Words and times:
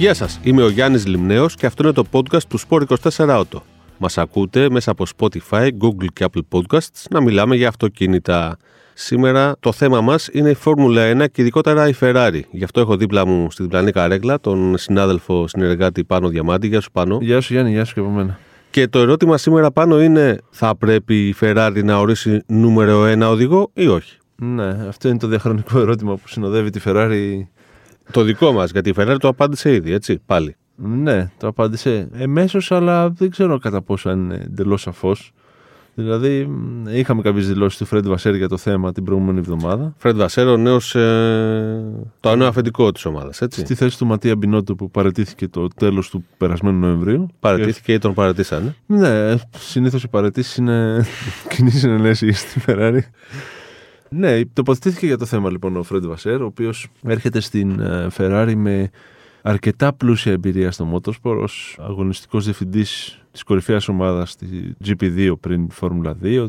Γεια 0.00 0.14
σας, 0.14 0.40
είμαι 0.42 0.62
ο 0.62 0.68
Γιάννης 0.68 1.06
Λιμνέος 1.06 1.54
και 1.54 1.66
αυτό 1.66 1.82
είναι 1.82 1.92
το 1.92 2.04
podcast 2.12 2.42
του 2.48 2.58
Sport 2.60 2.82
24 3.10 3.28
Auto. 3.28 3.60
Μας 3.98 4.18
ακούτε 4.18 4.70
μέσα 4.70 4.90
από 4.90 5.04
Spotify, 5.16 5.64
Google 5.66 6.06
και 6.12 6.26
Apple 6.30 6.58
Podcasts 6.58 7.04
να 7.10 7.20
μιλάμε 7.20 7.56
για 7.56 7.68
αυτοκίνητα. 7.68 8.56
Σήμερα 8.94 9.56
το 9.60 9.72
θέμα 9.72 10.00
μας 10.00 10.28
είναι 10.32 10.50
η 10.50 10.54
Φόρμουλα 10.54 11.12
1 11.12 11.24
και 11.32 11.40
ειδικότερα 11.40 11.88
η 11.88 11.94
Ferrari. 12.00 12.40
Γι' 12.50 12.64
αυτό 12.64 12.80
έχω 12.80 12.96
δίπλα 12.96 13.26
μου 13.26 13.50
στην 13.50 13.64
διπλανή 13.64 13.90
καρέκλα 13.90 14.40
τον 14.40 14.78
συνάδελφο 14.78 15.48
συνεργάτη 15.48 16.04
Πάνο 16.04 16.28
Διαμάντη. 16.28 16.66
Γεια 16.66 16.80
σου 16.80 16.90
Πάνο. 16.90 17.18
Γεια 17.20 17.40
σου 17.40 17.52
Γιάννη, 17.52 17.70
γεια 17.70 17.84
σου 17.84 17.94
και 17.94 18.00
από 18.00 18.08
μένα. 18.08 18.38
Και 18.70 18.88
το 18.88 18.98
ερώτημα 18.98 19.36
σήμερα 19.36 19.70
πάνω 19.70 20.02
είναι 20.02 20.38
θα 20.50 20.76
πρέπει 20.76 21.28
η 21.28 21.34
Ferrari 21.40 21.80
να 21.84 21.98
ορίσει 21.98 22.42
νούμερο 22.46 23.12
1 23.12 23.20
οδηγό 23.20 23.70
ή 23.74 23.86
όχι; 23.86 24.18
Ναι, 24.36 24.86
αυτό 24.88 25.08
είναι 25.08 25.18
το 25.18 25.26
διαχρονικό 25.26 25.78
ερώτημα 25.78 26.14
που 26.14 26.28
συνοδεύει 26.28 26.70
τη 26.70 26.80
Ferrari. 26.84 27.42
Το 28.10 28.22
δικό 28.22 28.52
μας, 28.52 28.70
γιατί 28.70 28.88
η 28.90 28.94
Ferrari 28.96 29.16
το 29.18 29.28
απάντησε 29.28 29.74
ήδη, 29.74 29.92
έτσι, 29.92 30.20
πάλι. 30.26 30.56
Ναι, 30.76 31.30
το 31.38 31.46
απάντησε 31.46 32.08
εμέσως, 32.12 32.72
αλλά 32.72 33.10
δεν 33.10 33.30
ξέρω 33.30 33.58
κατά 33.58 33.82
πόσο 33.82 34.10
είναι 34.10 34.34
εντελώς 34.34 34.80
σαφώς. 34.80 35.32
Δηλαδή, 35.94 36.50
είχαμε 36.88 37.22
κάποιες 37.22 37.48
δηλώσεις 37.48 37.78
του 37.78 37.84
Φρέντ 37.84 38.08
Βασέρ 38.08 38.34
για 38.34 38.48
το 38.48 38.56
θέμα 38.56 38.92
την 38.92 39.04
προηγούμενη 39.04 39.38
εβδομάδα. 39.38 39.94
Φρέντ 39.96 40.16
Βασέρ, 40.16 40.48
ο 40.48 40.56
νέος. 40.56 40.94
Ε, 40.94 41.82
το 42.20 42.36
νέο 42.36 42.46
αφεντικό 42.46 42.92
της 42.92 43.04
ομάδας, 43.04 43.40
έτσι. 43.40 43.60
Στη 43.60 43.74
θέση 43.74 43.98
του 43.98 44.06
Ματία 44.06 44.36
Μπινότο 44.36 44.74
που 44.74 44.90
παρετήθηκε 44.90 45.48
το 45.48 45.68
τέλος 45.68 46.10
του 46.10 46.24
περασμένου 46.36 46.78
Νοεμβρίου. 46.78 47.26
Παρετήθηκε 47.40 47.92
ή 47.92 47.98
τον 47.98 48.14
παρετήσανε; 48.14 48.74
Ναι, 48.86 49.34
συνήθως 49.58 50.02
οι 50.02 50.08
παρετήσεις 50.08 50.56
είναι 50.56 51.04
κοινή 51.48 51.70
συνενέση 51.70 52.32
στη 52.32 52.60
Ferrari. 52.66 53.00
Ναι, 54.10 54.44
τοποθετήθηκε 54.44 55.06
για 55.06 55.18
το 55.18 55.24
θέμα 55.24 55.50
λοιπόν 55.50 55.76
ο 55.76 55.82
Φρέντ 55.82 56.06
Βασέρ, 56.06 56.42
ο 56.42 56.44
οποίος 56.44 56.88
έρχεται 57.06 57.40
στην 57.40 57.80
ε, 57.80 58.06
Ferrari 58.16 58.54
με 58.56 58.90
αρκετά 59.42 59.92
πλούσια 59.92 60.32
εμπειρία 60.32 60.70
στο 60.70 60.92
Motorsport 60.94 61.38
ως 61.38 61.76
αγωνιστικός 61.80 62.44
διευθυντής 62.44 63.20
της 63.32 63.42
κορυφαίας 63.42 63.88
ομάδας 63.88 64.30
στη 64.30 64.76
GP2 64.84 65.32
πριν 65.40 65.70
Φόρμουλα 65.70 66.16
2 66.22 66.46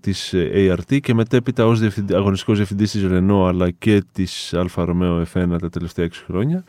της 0.00 0.32
ε, 0.32 0.76
ART 0.76 1.00
και 1.00 1.14
μετέπειτα 1.14 1.66
ως 1.66 1.80
διευθυντή, 1.80 2.14
αγωνιστικός 2.14 2.56
διευθυντής 2.56 2.90
της 2.90 3.06
Renault 3.10 3.46
αλλά 3.48 3.70
και 3.70 4.02
της 4.12 4.54
Alfa 4.56 4.86
Romeo 4.86 5.22
F1 5.32 5.56
τα 5.60 5.68
τελευταία 5.68 6.06
6 6.06 6.10
χρόνια. 6.26 6.64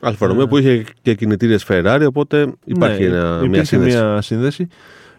Alfa 0.00 0.30
Romeo 0.30 0.48
που 0.48 0.58
είχε 0.58 0.84
και 1.02 1.14
κινητήρες 1.14 1.66
Ferrari 1.68 2.04
οπότε 2.08 2.52
υπάρχει 2.64 3.00
ναι, 3.00 3.16
ένα, 3.16 3.46
μια 3.48 3.64
σύνδεση. 3.64 3.96
Μια 3.96 4.20
σύνδεση. 4.20 4.68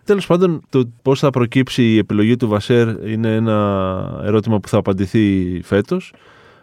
Τέλος 0.06 0.28
πάντων, 0.28 0.62
το 0.70 0.90
πώς 1.02 1.20
θα 1.20 1.30
προκύψει 1.30 1.84
η 1.84 1.98
επιλογή 1.98 2.36
του 2.36 2.48
Βασέρ 2.48 3.10
είναι 3.10 3.36
ένα 3.36 4.22
ερώτημα 4.24 4.60
που 4.60 4.68
θα 4.68 4.78
απαντηθεί 4.78 5.60
φέτος. 5.64 6.14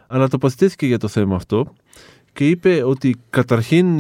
Αλλά 0.06 0.28
τοποθετήθηκε 0.28 0.86
για 0.86 0.98
το 0.98 1.08
θέμα 1.08 1.36
αυτό 1.36 1.72
και 2.32 2.48
είπε 2.48 2.82
ότι 2.84 3.16
καταρχήν 3.30 3.98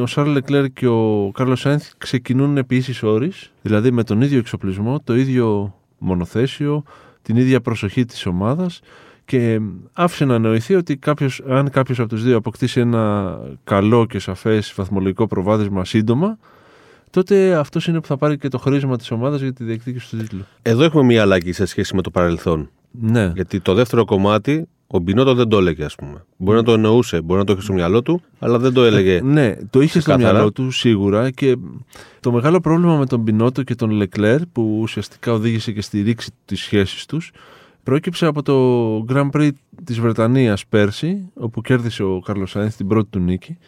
ο 0.00 0.06
Σάρλ 0.06 0.30
Λεκλέρ 0.30 0.72
και 0.72 0.86
ο 0.86 1.30
Κάρλος 1.34 1.60
Σάινθ 1.60 1.90
ξεκινούν 1.98 2.56
επί 2.56 2.76
ίσης 2.76 3.02
όρης, 3.02 3.52
δηλαδή 3.62 3.90
με 3.90 4.02
τον 4.04 4.22
ίδιο 4.22 4.38
εξοπλισμό, 4.38 5.00
το 5.04 5.16
ίδιο 5.16 5.74
μονοθέσιο, 5.98 6.82
την 7.22 7.36
ίδια 7.36 7.60
προσοχή 7.60 8.04
της 8.04 8.26
ομάδας 8.26 8.80
και 9.24 9.60
άφησε 9.92 10.24
να 10.24 10.38
νοηθεί 10.38 10.74
ότι 10.74 10.96
κάποιος, 10.96 11.42
αν 11.48 11.70
κάποιος 11.70 11.98
από 11.98 12.08
τους 12.08 12.22
δύο 12.22 12.36
αποκτήσει 12.36 12.80
ένα 12.80 13.38
καλό 13.64 14.06
και 14.06 14.18
σαφές 14.18 14.72
βαθμολογικό 14.76 15.26
προβάδισμα 15.26 15.84
σύντομα, 15.84 16.38
τότε 17.14 17.54
αυτός 17.54 17.86
είναι 17.86 18.00
που 18.00 18.06
θα 18.06 18.16
πάρει 18.16 18.38
και 18.38 18.48
το 18.48 18.58
χρήσμα 18.58 18.96
της 18.96 19.10
ομάδας 19.10 19.40
για 19.40 19.52
τη 19.52 19.64
διεκδίκηση 19.64 20.10
του 20.10 20.16
τίτλου. 20.16 20.44
Εδώ 20.62 20.84
έχουμε 20.84 21.02
μία 21.02 21.22
αλλαγή 21.22 21.52
σε 21.52 21.64
σχέση 21.64 21.94
με 21.94 22.02
το 22.02 22.10
παρελθόν. 22.10 22.70
Ναι. 22.90 23.32
Γιατί 23.34 23.60
το 23.60 23.74
δεύτερο 23.74 24.04
κομμάτι 24.04 24.68
ο 24.86 24.98
Μπινότο 24.98 25.34
δεν 25.34 25.48
το 25.48 25.58
έλεγε, 25.58 25.84
ας 25.84 25.94
πούμε. 25.94 26.24
Μπορεί 26.36 26.56
να 26.56 26.64
το 26.64 26.72
εννοούσε, 26.72 27.20
μπορεί 27.20 27.38
να 27.38 27.46
το 27.46 27.52
είχε 27.52 27.62
στο 27.62 27.72
μυαλό 27.72 28.02
του, 28.02 28.20
αλλά 28.38 28.58
δεν 28.58 28.72
το 28.72 28.84
έλεγε. 28.84 29.14
Ε, 29.14 29.20
ναι, 29.20 29.56
το 29.70 29.80
είχε 29.80 30.00
στο 30.00 30.16
μυαλό 30.16 30.52
του 30.52 30.70
σίγουρα 30.70 31.30
και 31.30 31.56
το 32.20 32.32
μεγάλο 32.32 32.60
πρόβλημα 32.60 32.96
με 32.96 33.06
τον 33.06 33.20
Μπινότο 33.20 33.62
και 33.62 33.74
τον 33.74 33.90
Λεκλέρ, 33.90 34.46
που 34.46 34.78
ουσιαστικά 34.80 35.32
οδήγησε 35.32 35.72
και 35.72 35.82
στη 35.82 36.00
ρήξη 36.00 36.30
της 36.44 36.60
σχέσης 36.60 37.06
τους, 37.06 37.32
πρόκειψε 37.82 38.26
από 38.26 38.42
το 38.42 38.56
Grand 39.08 39.30
Prix 39.30 39.50
της 39.84 40.00
Βρετανίας 40.00 40.66
πέρσι, 40.66 41.30
όπου 41.34 41.60
κέρδισε 41.60 42.02
ο 42.02 42.20
Κάρλο 42.24 42.46
Σάινθ 42.46 42.76
την 42.76 42.86
πρώτη 42.86 43.08
του 43.10 43.18
νίκη. 43.18 43.58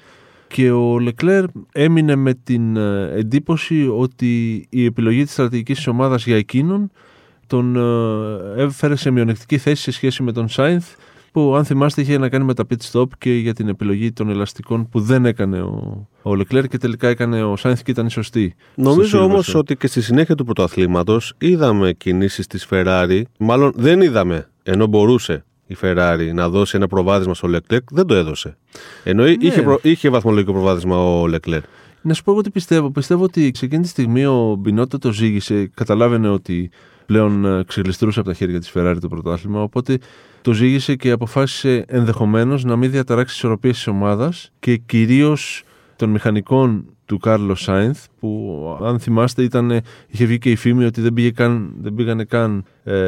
Και 0.48 0.70
ο 0.70 0.98
Λεκλέρ 0.98 1.44
έμεινε 1.72 2.16
με 2.16 2.34
την 2.34 2.76
ε, 2.76 3.10
εντύπωση 3.14 3.88
ότι 3.96 4.66
η 4.70 4.84
επιλογή 4.84 5.22
της 5.22 5.32
στρατηγικής 5.32 5.76
της 5.76 5.86
ομάδας 5.86 6.26
για 6.26 6.36
εκείνον 6.36 6.90
τον 7.46 7.76
ε, 7.76 8.62
έφερε 8.62 8.96
σε 8.96 9.10
μειονεκτική 9.10 9.58
θέση 9.58 9.82
σε 9.82 9.90
σχέση 9.90 10.22
με 10.22 10.32
τον 10.32 10.48
Σάινθ 10.48 10.94
που 11.32 11.54
αν 11.56 11.64
θυμάστε 11.64 12.00
είχε 12.00 12.18
να 12.18 12.28
κάνει 12.28 12.44
με 12.44 12.54
τα 12.54 12.64
pit 12.70 12.90
stop 12.92 13.06
και 13.18 13.32
για 13.32 13.54
την 13.54 13.68
επιλογή 13.68 14.12
των 14.12 14.30
ελαστικών 14.30 14.88
που 14.88 15.00
δεν 15.00 15.26
έκανε 15.26 15.60
ο, 15.60 16.08
ο 16.22 16.34
Λεκλέρ 16.34 16.68
και 16.68 16.78
τελικά 16.78 17.08
έκανε 17.08 17.42
ο 17.42 17.56
Σάινθ 17.56 17.82
και 17.82 17.90
ήταν 17.90 18.10
σωστή. 18.10 18.54
Νομίζω 18.74 19.22
όμως 19.22 19.54
ότι 19.54 19.76
και 19.76 19.86
στη 19.86 20.02
συνέχεια 20.02 20.34
του 20.34 20.44
πρωτοαθλήματο 20.44 21.20
είδαμε 21.38 21.92
κινήσεις 21.92 22.46
της 22.46 22.68
Ferrari, 22.70 23.22
μάλλον 23.38 23.72
δεν 23.76 24.00
είδαμε, 24.00 24.48
ενώ 24.62 24.86
μπορούσε 24.86 25.44
η 25.66 25.76
Ferrari 25.80 26.30
να 26.34 26.48
δώσει 26.48 26.76
ένα 26.76 26.86
προβάδισμα 26.86 27.34
στο 27.34 27.48
Leclerc, 27.52 27.84
δεν 27.90 28.06
το 28.06 28.14
έδωσε. 28.14 28.56
Ενώ 29.04 29.22
ναι. 29.22 29.34
είχε, 29.38 29.62
προ, 29.62 29.78
είχε 29.82 30.08
βαθμολογικό 30.08 30.52
προβάδισμα 30.52 30.96
ο 30.96 31.24
Leclerc. 31.24 31.60
Να 32.02 32.14
σου 32.14 32.22
πω 32.22 32.32
εγώ 32.32 32.40
τι 32.40 32.50
πιστεύω. 32.50 32.90
Πιστεύω 32.90 33.24
ότι 33.24 33.52
σε 33.54 33.64
εκείνη 33.64 33.82
τη 33.82 33.88
στιγμή 33.88 34.26
ο 34.26 34.56
Μπινότο 34.58 34.98
το 34.98 35.12
ζήγησε, 35.12 35.70
καταλάβαινε 35.74 36.28
ότι 36.28 36.70
πλέον 37.06 37.44
ε, 37.44 37.64
ξελιστρούσε 37.66 38.20
από 38.20 38.28
τα 38.28 38.34
χέρια 38.34 38.58
της 38.58 38.72
Ferrari 38.74 38.96
το 39.00 39.08
πρωτάθλημα. 39.08 39.62
Οπότε 39.62 39.98
το 40.42 40.52
ζήγησε 40.52 40.94
και 40.94 41.10
αποφάσισε 41.10 41.84
ενδεχομένως 41.88 42.64
να 42.64 42.76
μην 42.76 42.90
διαταράξει 42.90 43.26
τις 43.26 43.36
ισορροπίες 43.36 43.74
της 43.74 43.86
ομάδας 43.86 44.52
και 44.58 44.76
κυρίως 44.76 45.62
των 45.96 46.10
μηχανικών 46.10 46.84
του 47.04 47.18
Κάρλος 47.18 47.62
Σάινθ, 47.62 48.04
που 48.20 48.78
αν 48.82 48.98
θυμάστε 48.98 49.42
ήταν, 49.42 49.80
είχε 50.06 50.24
βγει 50.24 50.38
και 50.38 50.50
η 50.50 50.56
φήμη 50.56 50.84
ότι 50.84 51.00
δεν, 51.00 51.12
πήγε 51.12 51.30
καν, 51.30 51.74
δεν 51.80 51.94
πήγανε 51.94 52.24
καν 52.24 52.56
ε, 52.58 52.64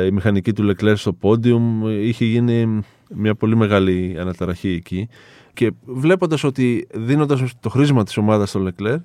η 0.07 0.11
μηχανική 0.11 0.53
του 0.53 0.63
Λεκλέρ 0.63 0.97
στο 0.97 1.13
πόντιουμ. 1.13 1.89
Είχε 1.89 2.25
γίνει 2.25 2.81
μια 3.15 3.35
πολύ 3.35 3.57
μεγάλη 3.57 4.17
αναταραχή 4.21 4.69
εκεί. 4.69 5.09
Και 5.53 5.73
βλέποντας 5.85 6.45
ότι 6.45 6.87
δίνοντας 6.95 7.43
το 7.61 7.69
χρήσμα 7.69 8.05
της 8.05 8.17
ομάδας 8.17 8.49
στο 8.49 8.59
Λεκλέρ, 8.59 8.97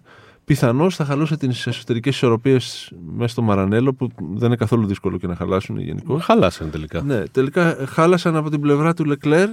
πιθανώς 0.46 0.96
θα 0.96 1.06
χαλούσε 1.06 1.38
τις 1.38 1.68
εσωτερικές 1.68 2.16
ισορροπίες 2.16 2.92
μέσα 3.16 3.32
στο 3.32 3.42
Μαρανέλο, 3.42 3.94
που 3.94 4.10
δεν 4.34 4.48
είναι 4.48 4.56
καθόλου 4.56 4.86
δύσκολο 4.86 5.18
και 5.18 5.28
να 5.28 5.36
χαλάσουν 5.36 5.80
γενικώς. 5.80 6.24
Χάλασαν 6.24 6.72
τελικά. 6.72 7.02
Ναι, 7.02 7.24
τελικά 7.28 7.78
χάλασαν 7.88 8.36
από 8.36 8.50
την 8.50 8.62
πλευρά 8.62 8.94
του 8.94 9.06
Λεκλέρ 9.06 9.50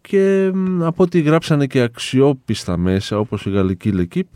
και 0.00 0.52
από 0.80 1.02
ό,τι 1.02 1.20
γράψανε 1.20 1.66
και 1.66 1.80
αξιόπιστα 1.80 2.76
μέσα, 2.76 3.18
όπως 3.18 3.46
η 3.46 3.50
γαλλική 3.50 3.92
Λεκύπ, 3.92 4.26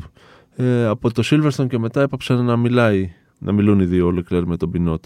ε, 0.57 0.87
από 0.87 1.13
το 1.13 1.23
Σίλβερστον 1.23 1.69
και 1.69 1.79
μετά 1.79 2.03
έπαψαν 2.03 2.45
να 2.45 2.57
μιλάει, 2.57 3.13
να 3.39 3.53
μιλούν 3.53 3.81
οι 3.81 3.85
δύο 3.85 4.07
ο 4.07 4.11
Λεκλέρ 4.11 4.45
με 4.47 4.57
τον 4.57 4.71
Πινότ. 4.71 5.05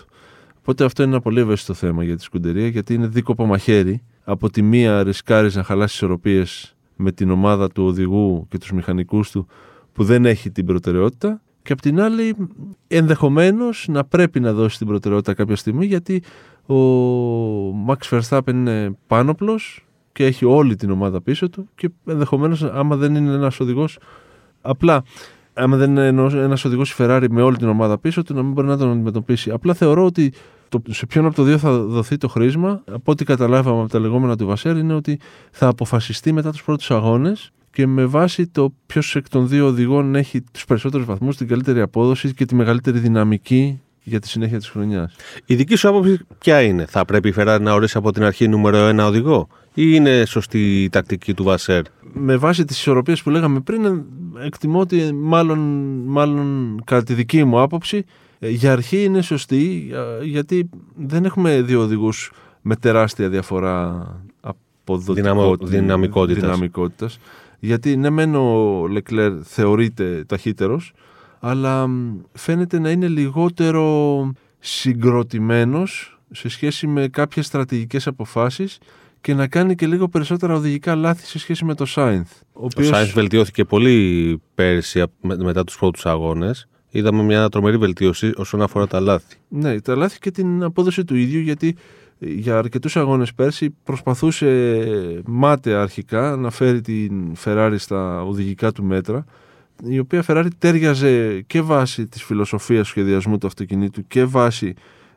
Οπότε 0.68 0.84
αυτό 0.84 1.02
είναι 1.02 1.12
ένα 1.12 1.20
πολύ 1.20 1.40
ευαίσθητο 1.40 1.74
θέμα 1.74 2.04
για 2.04 2.16
τη 2.16 2.22
σκουντερία, 2.22 2.66
γιατί 2.66 2.94
είναι 2.94 3.06
δίκοπο 3.06 3.46
μαχαίρι. 3.46 4.02
Από 4.24 4.50
τη 4.50 4.62
μία 4.62 5.02
ρισκάρεις 5.02 5.54
να 5.54 5.62
χαλάσεις 5.62 5.96
ισορροπίες 5.96 6.76
με 6.96 7.12
την 7.12 7.30
ομάδα 7.30 7.68
του 7.68 7.84
οδηγού 7.84 8.46
και 8.48 8.58
τους 8.58 8.72
μηχανικούς 8.72 9.30
του 9.30 9.46
που 9.92 10.04
δεν 10.04 10.26
έχει 10.26 10.50
την 10.50 10.66
προτεραιότητα 10.66 11.40
και 11.62 11.72
απ' 11.72 11.80
την 11.80 12.00
άλλη 12.00 12.36
ενδεχομένως 12.88 13.86
να 13.88 14.04
πρέπει 14.04 14.40
να 14.40 14.52
δώσει 14.52 14.78
την 14.78 14.86
προτεραιότητα 14.86 15.34
κάποια 15.34 15.56
στιγμή 15.56 15.86
γιατί 15.86 16.22
ο 16.66 16.76
Max 17.86 18.20
Verstappen 18.20 18.52
είναι 18.52 18.96
πάνωπλος 19.06 19.86
και 20.12 20.24
έχει 20.24 20.44
όλη 20.44 20.76
την 20.76 20.90
ομάδα 20.90 21.20
πίσω 21.20 21.48
του 21.48 21.68
και 21.74 21.90
ενδεχομένως 22.06 22.62
άμα 22.62 22.96
δεν 22.96 23.14
είναι 23.14 23.32
ένας 23.32 23.60
οδηγός 23.60 23.98
απλά 24.60 25.02
άμα 25.58 25.76
δεν 25.76 25.90
είναι 25.90 26.06
ένας 26.32 26.64
οδηγός 26.64 26.90
η 26.90 26.94
Ferrari 26.98 27.26
με 27.30 27.42
όλη 27.42 27.56
την 27.56 27.68
ομάδα 27.68 27.98
πίσω 27.98 28.22
του 28.22 28.34
να 28.34 28.42
μην 28.42 28.52
μπορεί 28.52 28.66
να 28.66 28.76
τον 28.76 28.90
αντιμετωπίσει. 28.90 29.50
Απλά 29.50 29.74
θεωρώ 29.74 30.04
ότι 30.04 30.32
το, 30.68 30.82
σε 30.88 31.06
ποιον 31.06 31.26
από 31.26 31.34
το 31.34 31.42
δύο 31.42 31.58
θα 31.58 31.78
δοθεί 31.78 32.16
το 32.16 32.28
χρήσμα, 32.28 32.82
από 32.92 33.12
ό,τι 33.12 33.24
καταλάβαμε 33.24 33.80
από 33.80 33.88
τα 33.88 33.98
λεγόμενα 33.98 34.36
του 34.36 34.46
Βασέρ, 34.46 34.76
είναι 34.76 34.94
ότι 34.94 35.18
θα 35.50 35.66
αποφασιστεί 35.66 36.32
μετά 36.32 36.50
τους 36.50 36.62
πρώτους 36.62 36.90
αγώνες 36.90 37.50
και 37.70 37.86
με 37.86 38.04
βάση 38.04 38.46
το 38.46 38.72
ποιος 38.86 39.16
εκ 39.16 39.28
των 39.28 39.48
δύο 39.48 39.66
οδηγών 39.66 40.14
έχει 40.14 40.40
τους 40.52 40.64
περισσότερους 40.64 41.06
βαθμούς, 41.06 41.36
την 41.36 41.48
καλύτερη 41.48 41.80
απόδοση 41.80 42.34
και 42.34 42.44
τη 42.44 42.54
μεγαλύτερη 42.54 42.98
δυναμική 42.98 43.80
για 44.02 44.20
τη 44.20 44.28
συνέχεια 44.28 44.58
της 44.58 44.68
χρονιάς. 44.68 45.16
Η 45.46 45.54
δική 45.54 45.76
σου 45.76 45.88
άποψη 45.88 46.18
ποια 46.38 46.62
είναι, 46.62 46.86
Θα 46.86 47.04
πρέπει 47.04 47.28
η 47.28 47.34
Ferrari 47.36 47.58
να 47.60 47.72
ορίσει 47.72 47.98
από 47.98 48.12
την 48.12 48.22
αρχή 48.22 48.48
νούμερο 48.48 48.76
ένα 48.76 49.06
οδηγό, 49.06 49.48
ή 49.74 49.82
είναι 49.94 50.24
σωστή 50.26 50.82
η 50.82 50.88
τακτική 50.88 51.34
του 51.34 51.44
Βασέρ; 51.44 51.82
Με 52.12 52.36
βάση 52.36 52.64
τις 52.64 52.78
ισορροπίες 52.78 53.22
που 53.22 53.30
λέγαμε 53.30 53.60
πριν, 53.60 54.02
εκτιμώ 54.44 54.80
ότι 54.80 55.12
μάλλον, 55.12 55.58
μάλλον 56.06 56.80
κατά 56.84 57.02
τη 57.02 57.14
δική 57.14 57.44
μου 57.44 57.60
άποψη 57.60 58.04
για 58.38 58.72
αρχή 58.72 59.04
είναι 59.04 59.22
σωστή, 59.22 59.90
γιατί 60.22 60.68
δεν 60.96 61.24
έχουμε 61.24 61.62
δύο 61.62 61.80
οδηγούς 61.80 62.32
με 62.62 62.76
τεράστια 62.76 63.28
διαφορά 63.28 64.06
δυναμικότητας. 65.60 66.40
δυναμικότητας 66.40 67.18
γιατί 67.58 67.96
ναι 67.96 68.10
μεν 68.10 68.34
ο 68.34 68.86
Λεκλέρ 68.86 69.32
θεωρείται 69.42 70.24
ταχύτερος 70.26 70.92
αλλά 71.40 71.88
φαίνεται 72.32 72.78
να 72.78 72.90
είναι 72.90 73.08
λιγότερο 73.08 74.32
συγκροτημένος 74.58 76.18
σε 76.30 76.48
σχέση 76.48 76.86
με 76.86 77.08
κάποιες 77.08 77.46
στρατηγικές 77.46 78.06
αποφάσεις 78.06 78.78
και 79.20 79.34
να 79.34 79.46
κάνει 79.46 79.74
και 79.74 79.86
λίγο 79.86 80.08
περισσότερα 80.08 80.54
οδηγικά 80.54 80.94
λάθη 80.94 81.26
σε 81.26 81.38
σχέση 81.38 81.64
με 81.64 81.74
το 81.74 81.84
Σάινθ. 81.84 82.30
Ο, 82.52 82.66
ο 82.76 82.82
Σάινθ 82.82 83.12
βελτιώθηκε 83.12 83.64
πολύ 83.64 84.40
πέρσι 84.54 85.04
μετά 85.20 85.64
τους 85.64 85.78
πρώτους 85.78 86.06
αγώνες. 86.06 86.68
Είδαμε 86.90 87.22
μια 87.22 87.48
τρομερή 87.48 87.76
βελτίωση 87.76 88.32
όσον 88.36 88.62
αφορά 88.62 88.86
τα 88.86 89.00
λάθη. 89.00 89.36
Ναι, 89.48 89.80
τα 89.80 89.96
λάθη 89.96 90.18
και 90.18 90.30
την 90.30 90.62
απόδοση 90.62 91.04
του 91.04 91.16
ίδιου, 91.16 91.40
γιατί 91.40 91.76
για 92.18 92.58
αρκετούς 92.58 92.96
αγώνες 92.96 93.34
πέρσι 93.34 93.74
προσπαθούσε 93.84 95.22
μάταια 95.26 95.80
αρχικά 95.80 96.36
να 96.36 96.50
φέρει 96.50 96.80
την 96.80 97.32
Ferrari 97.44 97.74
στα 97.76 98.22
οδηγικά 98.22 98.72
του 98.72 98.84
μέτρα 98.84 99.24
η 99.84 99.98
οποία 99.98 100.24
Ferrari 100.26 100.48
τέριαζε 100.58 101.40
και 101.40 101.60
βάσει 101.60 102.06
της 102.06 102.22
φιλοσοφίας 102.22 102.80
του 102.80 102.88
σχεδιασμού 102.88 103.38
του 103.38 103.46
αυτοκινήτου 103.46 104.06
και 104.06 104.24
βάσει 104.24 104.74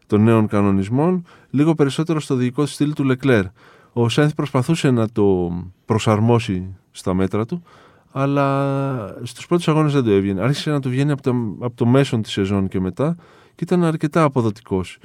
των 0.07 0.23
νέων 0.23 0.47
κανονισμών 0.47 1.25
λίγο 1.49 1.75
περισσότερο 1.75 2.19
στο 2.19 2.33
οδηγικό 2.33 2.65
στυλ 2.65 2.93
του 2.93 3.11
Leclerc. 3.11 3.45
Ο 3.93 4.09
Σένθ 4.09 4.33
προσπαθούσε 4.33 4.91
να 4.91 5.09
το 5.09 5.51
προσαρμόσει 5.85 6.75
στα 6.91 7.13
μέτρα 7.13 7.45
του 7.45 7.63
αλλά 8.11 9.15
στους 9.23 9.47
πρώτους 9.47 9.67
αγώνες 9.67 9.93
δεν 9.93 10.03
το 10.03 10.11
έβγαινε. 10.11 10.41
Άρχισε 10.41 10.71
να 10.71 10.79
του 10.79 10.89
βγαίνει 10.89 11.11
από 11.11 11.21
το, 11.21 11.35
από 11.59 11.75
το 11.75 11.85
μέσο 11.85 12.19
της 12.19 12.31
σεζόν 12.31 12.67
και 12.67 12.79
μετά 12.79 13.15
και 13.55 13.63
ήταν 13.63 13.83
αρκετά 13.83 14.23
αποδοτικός. 14.23 14.97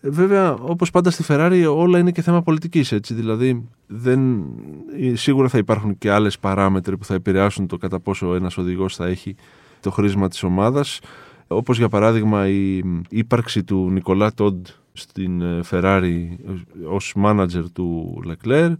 Βέβαια, 0.00 0.54
όπως 0.54 0.90
πάντα 0.90 1.10
στη 1.10 1.24
Ferrari 1.28 1.64
όλα 1.76 1.98
είναι 1.98 2.10
και 2.10 2.22
θέμα 2.22 2.42
πολιτικής, 2.42 2.92
έτσι. 2.92 3.14
Δηλαδή, 3.14 3.68
δεν, 3.86 4.44
σίγουρα 5.12 5.48
θα 5.48 5.58
υπάρχουν 5.58 5.98
και 5.98 6.10
άλλες 6.10 6.38
παράμετροι 6.38 6.96
που 6.96 7.04
θα 7.04 7.14
επηρεάσουν 7.14 7.66
το 7.66 7.76
κατά 7.76 8.00
πόσο 8.00 8.34
ένας 8.34 8.56
οδηγός 8.56 8.96
θα 8.96 9.06
έχει 9.06 9.34
το 9.80 9.90
χρήσμα 9.90 10.28
της 10.28 10.42
ομάδας. 10.42 11.00
Όπως 11.46 11.78
για 11.78 11.88
παράδειγμα 11.88 12.48
η 12.48 12.82
ύπαρξη 13.08 13.64
του 13.64 13.90
Νικολά 13.90 14.32
Τόντ 14.32 14.66
στην 14.92 15.40
ε, 15.40 15.60
Ferrari 15.70 16.26
ως 16.90 17.14
manager 17.24 17.64
του 17.72 18.20
Leclerc, 18.28 18.74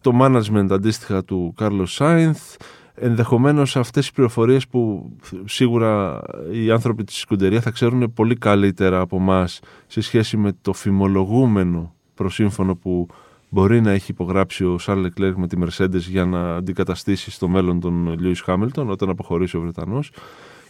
το 0.00 0.12
management 0.22 0.66
αντίστοιχα 0.70 1.24
του 1.24 1.54
Carlos 1.58 1.86
Sainz, 1.98 2.56
ενδεχομένως 3.00 3.76
αυτές 3.76 4.06
οι 4.06 4.12
πληροφορίες 4.12 4.66
που 4.66 5.10
σίγουρα 5.44 6.22
οι 6.52 6.70
άνθρωποι 6.70 7.04
της 7.04 7.16
Σκουντερία 7.16 7.60
θα 7.60 7.70
ξέρουν 7.70 8.12
πολύ 8.12 8.36
καλύτερα 8.36 9.00
από 9.00 9.16
εμά 9.16 9.48
σε 9.86 10.00
σχέση 10.00 10.36
με 10.36 10.52
το 10.62 10.72
φημολογούμενο 10.72 11.94
προσύμφωνο 12.14 12.74
που 12.74 13.08
μπορεί 13.48 13.80
να 13.80 13.90
έχει 13.90 14.10
υπογράψει 14.10 14.64
ο 14.64 14.78
Σάρλ 14.78 15.00
Λεκλέρ 15.00 15.36
με 15.36 15.46
τη 15.46 15.56
Mercedes 15.64 15.98
για 15.98 16.24
να 16.24 16.54
αντικαταστήσει 16.56 17.30
στο 17.30 17.48
μέλλον 17.48 17.80
τον 17.80 18.16
Λιούις 18.18 18.40
Χάμιλτον 18.40 18.90
όταν 18.90 19.08
αποχωρήσει 19.08 19.56
ο 19.56 19.60
Βρετανός. 19.60 20.10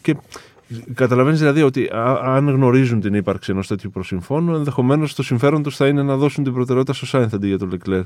Και 0.03 0.17
Καταλαβαίνεις 0.95 1.39
δηλαδή 1.39 1.63
ότι 1.63 1.89
αν 2.23 2.49
γνωρίζουν 2.49 3.01
την 3.01 3.15
ύπαρξη 3.15 3.51
ενός 3.51 3.67
τέτοιου 3.67 3.91
προσυμφώνου, 3.91 4.55
ενδεχομένως 4.55 5.15
το 5.15 5.23
συμφέρον 5.23 5.63
τους 5.63 5.77
θα 5.77 5.87
είναι 5.87 6.03
να 6.03 6.17
δώσουν 6.17 6.45
την 6.45 6.53
προτεραιότητα 6.53 6.93
στο 6.93 7.07
Σάινθ 7.07 7.35
αντί 7.35 7.47
για 7.47 7.59
τον 7.59 7.71
Λεκλέρ 7.71 8.03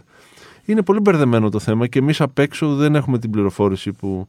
είναι 0.65 0.83
πολύ 0.83 1.01
μπερδεμένο 1.01 1.49
το 1.49 1.59
θέμα 1.59 1.87
και 1.87 1.99
εμείς 1.99 2.21
απ' 2.21 2.39
έξω 2.39 2.75
δεν 2.75 2.95
έχουμε 2.95 3.19
την 3.19 3.31
πληροφόρηση 3.31 3.93
που 3.93 4.27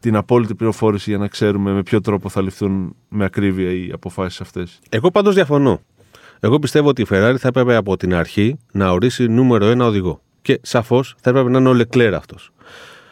την 0.00 0.16
απόλυτη 0.16 0.54
πληροφόρηση 0.54 1.10
για 1.10 1.18
να 1.18 1.28
ξέρουμε 1.28 1.72
με 1.72 1.82
ποιο 1.82 2.00
τρόπο 2.00 2.28
θα 2.28 2.42
ληφθούν 2.42 2.94
με 3.08 3.24
ακρίβεια 3.24 3.70
οι 3.70 3.90
αποφάσεις 3.92 4.40
αυτές. 4.40 4.78
Εγώ 4.88 5.10
πάντως 5.10 5.34
διαφωνώ. 5.34 5.80
Εγώ 6.40 6.58
πιστεύω 6.58 6.88
ότι 6.88 7.02
η 7.02 7.06
Ferrari 7.10 7.36
θα 7.38 7.48
έπρεπε 7.48 7.74
από 7.74 7.96
την 7.96 8.14
αρχή 8.14 8.58
να 8.72 8.90
ορίσει 8.90 9.28
νούμερο 9.28 9.66
ένα 9.66 9.86
οδηγό. 9.86 10.20
Και 10.42 10.60
σαφώς 10.62 11.14
θα 11.20 11.30
έπρεπε 11.30 11.50
να 11.50 11.58
είναι 11.58 11.68
ο 11.68 11.72
Λεκλέρ 11.74 12.14
αυτός. 12.14 12.52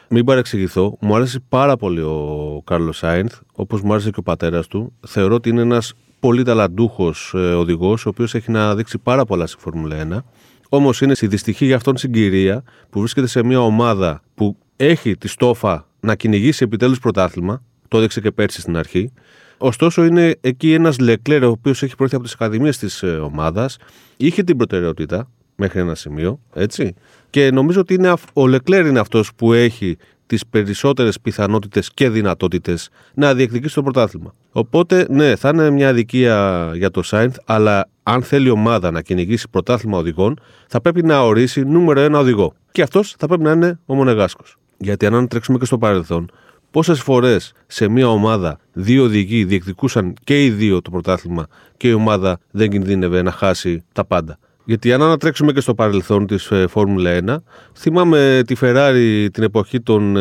Μην 0.08 0.24
παρεξηγηθώ, 0.24 0.96
μου 1.00 1.16
άρεσε 1.16 1.40
πάρα 1.48 1.76
πολύ 1.76 2.00
ο 2.00 2.62
Κάρλος 2.64 2.96
Σάινθ, 2.96 3.40
όπως 3.52 3.82
μου 3.82 3.92
άρεσε 3.92 4.10
και 4.10 4.18
ο 4.18 4.22
πατέρας 4.22 4.66
του. 4.66 4.92
Θεωρώ 5.06 5.34
ότι 5.34 5.48
είναι 5.48 5.60
ένας 5.60 5.94
πολύ 6.20 6.42
ταλαντούχος 6.42 7.32
ε, 7.34 7.38
οδηγός, 7.38 8.06
ο 8.06 8.08
οποίος 8.08 8.34
έχει 8.34 8.50
να 8.50 8.74
δείξει 8.74 8.98
πάρα 8.98 9.24
πολλά 9.24 9.46
στη 9.46 9.60
Φόρμουλα 9.60 10.08
1. 10.12 10.18
Όμως 10.68 11.00
είναι 11.00 11.14
στη 11.14 11.26
δυστυχή 11.26 11.64
για 11.64 11.76
αυτόν 11.76 11.96
συγκυρία 11.96 12.62
που 12.90 12.98
βρίσκεται 13.00 13.26
σε 13.26 13.44
μια 13.44 13.60
ομάδα 13.60 14.22
που 14.34 14.56
έχει 14.76 15.16
τη 15.16 15.28
στόφα 15.28 15.88
να 16.00 16.14
κυνηγήσει 16.14 16.64
επιτέλους 16.64 16.98
πρωτάθλημα. 16.98 17.62
Το 17.88 17.98
έδειξε 17.98 18.20
και 18.20 18.30
πέρσι 18.30 18.60
στην 18.60 18.76
αρχή. 18.76 19.12
Ωστόσο, 19.58 20.04
είναι 20.04 20.36
εκεί 20.40 20.72
ένας 20.72 20.98
Λεκλέρ, 20.98 21.44
ο 21.44 21.50
οποίος 21.50 21.82
έχει 21.82 21.94
προέρχεται 21.94 22.16
από 22.16 22.24
τις 22.24 22.34
ακαδημίες 22.34 22.78
της 22.78 23.02
ε, 23.02 23.06
ομάδας. 23.06 23.76
Είχε 24.16 24.42
την 24.42 24.56
προτεραιότητα 24.56 25.30
μέχρι 25.56 25.80
ένα 25.80 25.94
σημείο, 25.94 26.40
έτσι. 26.54 26.94
Και 27.30 27.50
νομίζω 27.50 27.80
ότι 27.80 27.94
είναι, 27.94 28.14
ο 28.32 28.46
Λεκλέρ 28.46 28.86
είναι 28.86 28.98
αυτός 28.98 29.34
που 29.34 29.52
έχει 29.52 29.96
τις 30.26 30.46
περισσότερες 30.46 31.20
πιθανότητες 31.20 31.90
και 31.94 32.08
δυνατότητες 32.08 32.88
να 33.14 33.34
διεκδικήσει 33.34 33.74
το 33.74 33.82
πρωτάθλημα. 33.82 34.34
Οπότε, 34.52 35.06
ναι, 35.10 35.36
θα 35.36 35.48
είναι 35.48 35.70
μια 35.70 35.88
αδικία 35.88 36.70
για 36.74 36.90
το 36.90 37.02
Σάινθ, 37.02 37.36
αλλά 37.44 37.88
αν 38.02 38.22
θέλει 38.22 38.46
η 38.46 38.50
ομάδα 38.50 38.90
να 38.90 39.02
κυνηγήσει 39.02 39.48
πρωτάθλημα 39.50 39.98
οδηγών, 39.98 40.40
θα 40.66 40.80
πρέπει 40.80 41.02
να 41.02 41.20
ορίσει 41.20 41.64
νούμερο 41.64 42.00
ένα 42.00 42.18
οδηγό. 42.18 42.54
Και 42.72 42.82
αυτός 42.82 43.14
θα 43.18 43.26
πρέπει 43.26 43.42
να 43.42 43.50
είναι 43.50 43.78
ο 43.86 43.94
Μονεγάσκος. 43.94 44.56
Γιατί 44.78 45.06
αν 45.06 45.28
τρέξουμε 45.28 45.58
και 45.58 45.64
στο 45.64 45.78
παρελθόν, 45.78 46.30
πόσες 46.70 47.00
φορές 47.00 47.52
σε 47.66 47.88
μια 47.88 48.08
ομάδα 48.08 48.58
δύο 48.72 49.04
οδηγοί 49.04 49.44
διεκδικούσαν 49.44 50.14
και 50.24 50.44
οι 50.44 50.50
δύο 50.50 50.82
το 50.82 50.90
πρωτάθλημα 50.90 51.46
και 51.76 51.88
η 51.88 51.92
ομάδα 51.92 52.38
δεν 52.50 52.70
κινδύνευε 52.70 53.22
να 53.22 53.30
χάσει 53.30 53.84
τα 53.92 54.04
πάντα. 54.04 54.38
Γιατί 54.68 54.92
αν 54.92 55.02
ανατρέξουμε 55.02 55.52
και 55.52 55.60
στο 55.60 55.74
παρελθόν 55.74 56.26
της 56.26 56.50
ε, 56.50 56.66
Φόρμουλα 56.66 57.18
1, 57.26 57.36
θυμάμαι 57.76 58.42
τη 58.46 58.54
Ferrari 58.60 59.26
την 59.32 59.42
εποχή 59.42 59.80
των 59.80 60.16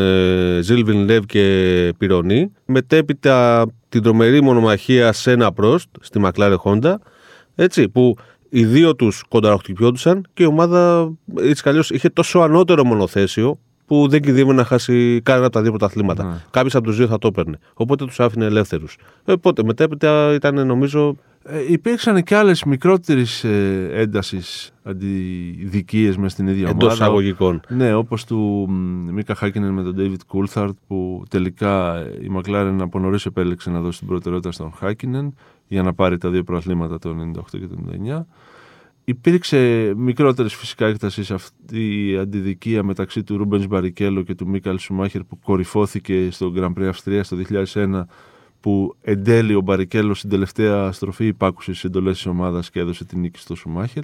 Ζιλβιν 0.61 1.05
Λεβ 1.05 1.23
και 1.25 1.93
Πυρονί, 1.97 2.51
μετέπειτα 2.65 3.65
την 3.89 4.03
τρομερή 4.03 4.41
μονομαχία 4.41 5.11
Σένα 5.11 5.51
Πρόστ 5.51 5.89
στη 5.99 6.21
McLaren 6.23 6.55
Honda, 6.63 6.95
έτσι, 7.55 7.89
που 7.89 8.15
οι 8.49 8.65
δύο 8.65 8.95
τους 8.95 9.23
κονταροχτυπιόντουσαν 9.27 10.27
και 10.33 10.43
η 10.43 10.45
ομάδα 10.45 11.11
έτσι 11.39 11.63
κι 11.63 11.95
είχε 11.95 12.09
τόσο 12.09 12.39
ανώτερο 12.39 12.83
μονοθέσιο 12.83 13.59
που 13.85 14.07
δεν 14.07 14.21
κινδύνευε 14.21 14.53
να 14.53 14.65
χάσει 14.65 15.21
κανένα 15.23 15.45
από 15.45 15.55
τα 15.55 15.61
δύο 15.61 15.69
πρωταθλήματα. 15.69 16.23
Ναι. 16.23 16.35
Κάποιος 16.51 16.75
από 16.75 16.85
τους 16.85 16.97
δύο 16.97 17.07
θα 17.07 17.17
το 17.17 17.27
έπαιρνε. 17.27 17.57
Οπότε 17.73 18.05
τους 18.05 18.19
άφηνε 18.19 18.45
ελεύθερους. 18.45 18.97
Οπότε 19.25 19.63
μετέπειτα 19.63 20.33
ήταν 20.33 20.67
νομίζω 20.67 21.15
ε, 21.47 21.71
υπήρξαν 21.71 22.23
και 22.23 22.35
άλλες 22.35 22.63
μικρότερη 22.63 23.25
ε, 23.41 24.01
έντασης 24.01 24.73
αντιδικίες 24.83 26.17
μες 26.17 26.31
στην 26.31 26.47
ίδια 26.47 26.69
ομάδα. 26.69 26.93
Εντό 26.93 27.03
αγωγικών. 27.03 27.61
Ναι, 27.67 27.93
όπως 27.93 28.25
του 28.25 28.69
Μίκα 29.11 29.35
Χάκινεν 29.35 29.71
με 29.71 29.83
τον 29.83 29.95
David 29.97 30.25
Κούλθαρτ, 30.27 30.77
που 30.87 31.23
τελικά 31.29 32.03
η 32.21 32.31
McLaren 32.35 32.77
από 32.79 32.99
νωρίς 32.99 33.25
επέλεξε 33.25 33.69
να 33.69 33.79
δώσει 33.81 33.99
την 33.99 34.07
προτεραιότητα 34.07 34.51
στον 34.51 34.71
Χάκινεν 34.71 35.33
για 35.67 35.83
να 35.83 35.93
πάρει 35.93 36.17
τα 36.17 36.29
δύο 36.29 36.43
προαθλήματα 36.43 36.99
το 36.99 37.15
98 37.35 37.41
και 37.51 37.67
το 37.67 37.75
99. 38.17 38.25
Υπήρξε 39.07 39.93
μικρότερης 39.97 40.53
φυσικά 40.53 40.85
έκτασης 40.85 41.25
σε 41.25 41.33
αυτή 41.33 42.09
η 42.11 42.17
αντιδικία 42.17 42.83
μεταξύ 42.83 43.23
του 43.23 43.37
Ρούμπενς 43.37 43.67
Μπαρικέλο 43.67 44.21
και 44.21 44.35
του 44.35 44.47
Μίκαλ 44.47 44.77
Σουμάχερ 44.77 45.23
που 45.23 45.39
κορυφώθηκε 45.39 46.27
στο 46.31 46.53
Grand 46.55 46.73
Prix 46.79 46.87
Αυστρίας 46.87 47.27
το 47.27 47.37
2001 47.73 48.01
που 48.59 48.95
εν 49.01 49.23
τέλει 49.23 49.55
ο 49.55 49.61
Μπαρικέλο 49.61 50.13
στην 50.13 50.29
τελευταία 50.29 50.91
στροφή 50.91 51.25
υπάκουσε 51.25 51.71
στις 51.71 51.83
εντολές 51.83 52.15
της 52.15 52.25
ομάδας 52.25 52.69
και 52.69 52.79
έδωσε 52.79 53.05
την 53.05 53.19
νίκη 53.19 53.39
στο 53.39 53.55
Σουμάχερ. 53.55 54.03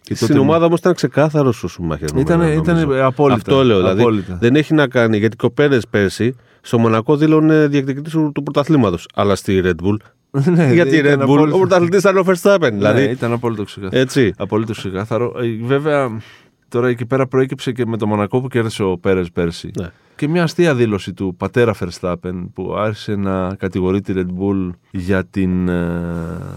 Και 0.00 0.14
στην 0.14 0.38
ομάδα 0.38 0.64
όμως 0.64 0.78
ήταν 0.78 0.94
ξεκάθαρος 0.94 1.64
ο 1.64 1.68
Σουμάχερ. 1.68 2.08
Ήταν, 2.16 2.42
ήταν 2.42 2.92
απόλυτα. 2.92 3.36
Αυτό 3.36 3.64
λέω. 3.64 3.76
Δηλαδή, 3.76 4.00
απόλυτα. 4.00 4.36
δεν 4.40 4.56
έχει 4.56 4.74
να 4.74 4.88
κάνει 4.88 5.18
γιατί 5.18 5.36
και 5.36 5.46
ο 5.46 5.50
Πέρε 5.50 5.78
πέρσι 5.90 6.36
στο 6.60 6.78
Μονακό 6.78 7.16
δήλωνε 7.16 7.66
διεκδικητής 7.66 8.12
του, 8.12 8.32
του 8.34 8.42
πρωταθλήματος. 8.42 9.08
Αλλά 9.14 9.34
στη 9.34 9.62
Red 9.64 9.86
Bull 9.86 9.96
ναι, 10.56 10.72
γιατί 10.72 10.96
η 10.96 11.02
Red 11.04 11.14
Bull, 11.14 11.20
απόλυτα... 11.20 11.56
ο 11.56 11.58
πρωταθλητής 11.58 12.00
ήταν 12.00 12.16
ο 12.16 12.24
Verstappen. 12.26 12.70
Δηλαδή. 12.72 13.02
Ναι, 13.02 13.10
ήταν 13.10 13.32
απόλυτο 13.32 13.64
ξεκάθαρο. 13.64 14.00
Έτσι. 14.00 14.32
Απόλυτο 14.36 14.72
ξεκάθαρο. 14.72 15.34
Ε, 15.38 15.64
βέβαια, 15.66 16.20
τώρα 16.68 16.88
εκεί 16.88 17.06
πέρα 17.06 17.26
προέκυψε 17.26 17.72
και 17.72 17.86
με 17.86 17.96
το 17.96 18.06
Μονακό 18.06 18.40
που 18.40 18.48
κέρδισε 18.48 18.82
ο 18.82 18.98
Πέρες 18.98 19.30
πέρσι. 19.30 19.70
Ναι 19.78 19.90
και 20.22 20.28
μια 20.28 20.42
αστεία 20.42 20.74
δήλωση 20.74 21.12
του 21.12 21.34
πατέρα 21.36 21.74
Verstappen 21.80 22.48
που 22.54 22.74
άρχισε 22.76 23.14
να 23.14 23.54
κατηγορεί 23.54 24.00
τη 24.00 24.12
Red 24.16 24.20
Bull 24.20 24.70
για 24.90 25.24
την 25.24 25.68
ε, 25.68 25.90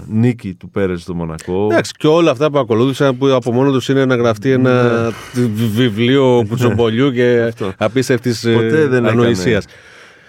νίκη 0.08 0.54
του 0.54 0.70
Πέρες 0.70 1.02
στο 1.02 1.14
Μονακό. 1.14 1.68
Εντάξει, 1.72 1.92
και 1.98 2.08
όλα 2.08 2.32
αυτά 2.32 2.52
που 2.52 2.58
ακολούθησαν 2.60 3.18
που 3.18 3.28
από 3.28 3.52
μόνο 3.52 3.72
τους 3.72 3.90
είναι 3.90 4.06
να 4.06 4.16
γραφτεί 4.16 4.52
ένα 4.52 5.04
ναι. 5.34 5.46
βιβλίο 5.76 6.46
κουτσομπολιού 6.50 7.12
και 7.12 7.54
απίστευτης 7.78 8.44
ε, 8.44 8.90
ανοησίας. 8.92 9.66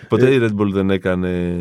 Ποτέ 0.08 0.30
η 0.30 0.38
Red 0.42 0.60
Bull 0.60 0.70
δεν 0.72 0.90
έκανε 0.90 1.56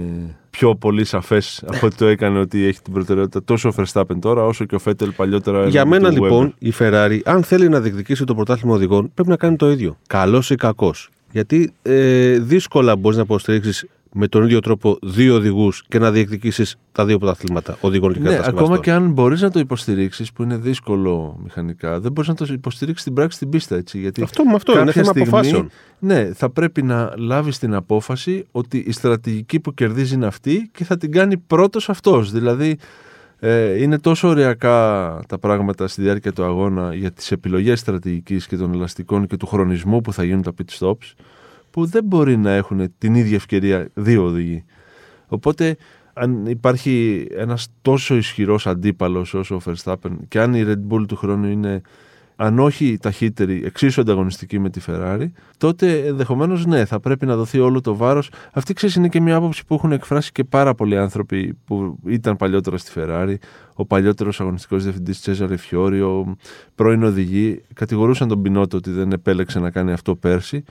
πιο 0.57 0.75
πολύ 0.75 1.05
σαφές 1.05 1.61
από 1.73 1.85
ότι 1.85 1.95
το 1.95 2.05
έκανε 2.05 2.39
ότι 2.39 2.65
έχει 2.65 2.81
την 2.81 2.93
προτεραιότητα 2.93 3.43
τόσο 3.43 3.69
ο 3.69 3.73
Verstappen 3.77 4.17
τώρα 4.19 4.45
όσο 4.45 4.65
και 4.65 4.75
ο 4.75 4.79
Φέτελ 4.79 5.11
παλιότερα. 5.11 5.67
Για 5.67 5.85
μένα 5.85 6.09
λοιπόν 6.09 6.55
η 6.59 6.73
Ferrari, 6.79 7.19
αν 7.25 7.43
θέλει 7.43 7.69
να 7.69 7.79
διεκδικήσει 7.79 8.23
το 8.23 8.35
πρωτάθλημα 8.35 8.75
οδηγών, 8.75 9.11
πρέπει 9.13 9.29
να 9.29 9.35
κάνει 9.35 9.55
το 9.55 9.71
ίδιο. 9.71 9.97
Καλός 10.07 10.49
ή 10.49 10.55
κακός. 10.55 11.09
Γιατί 11.31 11.73
ε, 11.81 12.37
δύσκολα 12.39 12.95
μπορείς 12.95 13.17
να 13.17 13.23
υποστηρίξεις 13.23 13.85
με 14.17 14.27
τον 14.27 14.43
ίδιο 14.43 14.59
τρόπο 14.59 14.97
δύο 15.01 15.35
οδηγούς 15.35 15.83
και 15.87 15.99
να 15.99 16.11
διεκδικήσεις 16.11 16.75
τα 16.91 17.05
δύο 17.05 17.17
πρωταθλήματα 17.17 17.77
οδηγών 17.81 18.13
και 18.13 18.19
ναι, 18.19 18.39
Ακόμα 18.43 18.79
και 18.79 18.91
αν 18.91 19.11
μπορείς 19.11 19.41
να 19.41 19.51
το 19.51 19.59
υποστηρίξεις, 19.59 20.31
που 20.31 20.43
είναι 20.43 20.57
δύσκολο 20.57 21.39
μηχανικά, 21.43 21.99
δεν 21.99 22.11
μπορείς 22.11 22.29
να 22.29 22.35
το 22.35 22.45
υποστηρίξεις 22.53 23.01
στην 23.01 23.13
πράξη 23.13 23.37
στην 23.37 23.49
πίστα. 23.49 23.75
Έτσι, 23.75 23.99
γιατί 23.99 24.21
αυτό 24.21 24.43
με 24.43 24.53
αυτό 24.53 24.79
είναι 24.79 24.91
θέμα 24.91 25.05
στιγμή, 25.05 25.27
αποφάσεων. 25.27 25.69
Ναι, 25.99 26.33
θα 26.33 26.49
πρέπει 26.49 26.83
να 26.83 27.13
λάβεις 27.17 27.59
την 27.59 27.73
απόφαση 27.73 28.45
ότι 28.51 28.77
η 28.87 28.91
στρατηγική 28.91 29.59
που 29.59 29.73
κερδίζει 29.73 30.13
είναι 30.13 30.25
αυτή 30.25 30.69
και 30.73 30.83
θα 30.83 30.97
την 30.97 31.11
κάνει 31.11 31.37
πρώτος 31.37 31.89
αυτός. 31.89 32.31
Δηλαδή, 32.31 32.77
Ε, 33.39 33.81
είναι 33.81 33.99
τόσο 33.99 34.27
ωριακά 34.27 35.19
τα 35.27 35.37
πράγματα 35.39 35.87
στη 35.87 36.01
διάρκεια 36.01 36.31
του 36.31 36.43
αγώνα 36.43 36.95
για 36.95 37.11
τις 37.11 37.31
επιλογές 37.31 37.79
στρατηγικής 37.79 38.47
και 38.47 38.57
των 38.57 38.73
ελαστικών 38.73 39.27
και 39.27 39.37
του 39.37 39.47
χρονισμού 39.47 40.01
που 40.01 40.13
θα 40.13 40.23
γίνουν 40.23 40.41
τα 40.41 40.53
pit 40.57 40.79
stops 40.79 41.13
που 41.75 41.85
δεν 41.85 42.03
μπορεί 42.03 42.37
να 42.37 42.51
έχουν 42.51 42.93
την 42.97 43.15
ίδια 43.15 43.35
ευκαιρία 43.35 43.89
δύο 43.93 44.23
οδηγοί. 44.23 44.63
Οπότε 45.27 45.77
αν 46.13 46.45
υπάρχει 46.45 47.27
ένας 47.31 47.67
τόσο 47.81 48.15
ισχυρός 48.15 48.67
αντίπαλος 48.67 49.33
όσο 49.33 49.55
ο 49.55 49.59
Verstappen 49.65 50.11
και 50.27 50.39
αν 50.39 50.53
η 50.53 50.63
Red 50.67 50.93
Bull 50.93 51.07
του 51.07 51.15
χρόνου 51.15 51.47
είναι 51.47 51.81
αν 52.35 52.59
όχι 52.59 52.97
ταχύτερη, 52.97 53.61
εξίσου 53.65 54.01
ανταγωνιστική 54.01 54.59
με 54.59 54.69
τη 54.69 54.81
Ferrari, 54.87 55.27
τότε 55.57 56.07
ενδεχομένως 56.07 56.65
ναι, 56.65 56.85
θα 56.85 56.99
πρέπει 56.99 57.25
να 57.25 57.35
δοθεί 57.35 57.59
όλο 57.59 57.81
το 57.81 57.95
βάρος. 57.95 58.29
Αυτή 58.53 58.73
ξέρεις 58.73 58.95
είναι 58.95 59.07
και 59.07 59.21
μια 59.21 59.35
άποψη 59.35 59.65
που 59.65 59.73
έχουν 59.73 59.91
εκφράσει 59.91 60.31
και 60.31 60.43
πάρα 60.43 60.73
πολλοί 60.73 60.97
άνθρωποι 60.97 61.57
που 61.65 61.97
ήταν 62.05 62.35
παλιότερα 62.35 62.77
στη 62.77 62.91
Ferrari. 62.95 63.35
Ο 63.73 63.85
παλιότερος 63.85 64.41
αγωνιστικός 64.41 64.83
διευθυντής 64.83 65.21
Τσέζαρε 65.21 65.57
Φιόρι, 65.57 66.01
ο 66.01 66.35
πρώην 66.75 67.03
οδηγοί, 67.03 67.61
κατηγορούσαν 67.73 68.27
τον 68.27 68.41
Πινότο 68.41 68.77
ότι 68.77 68.91
δεν 68.91 69.11
επέλεξε 69.11 69.59
να 69.59 69.69
κάνει 69.69 69.91
αυτό 69.91 70.15
πέρσι. 70.15 70.63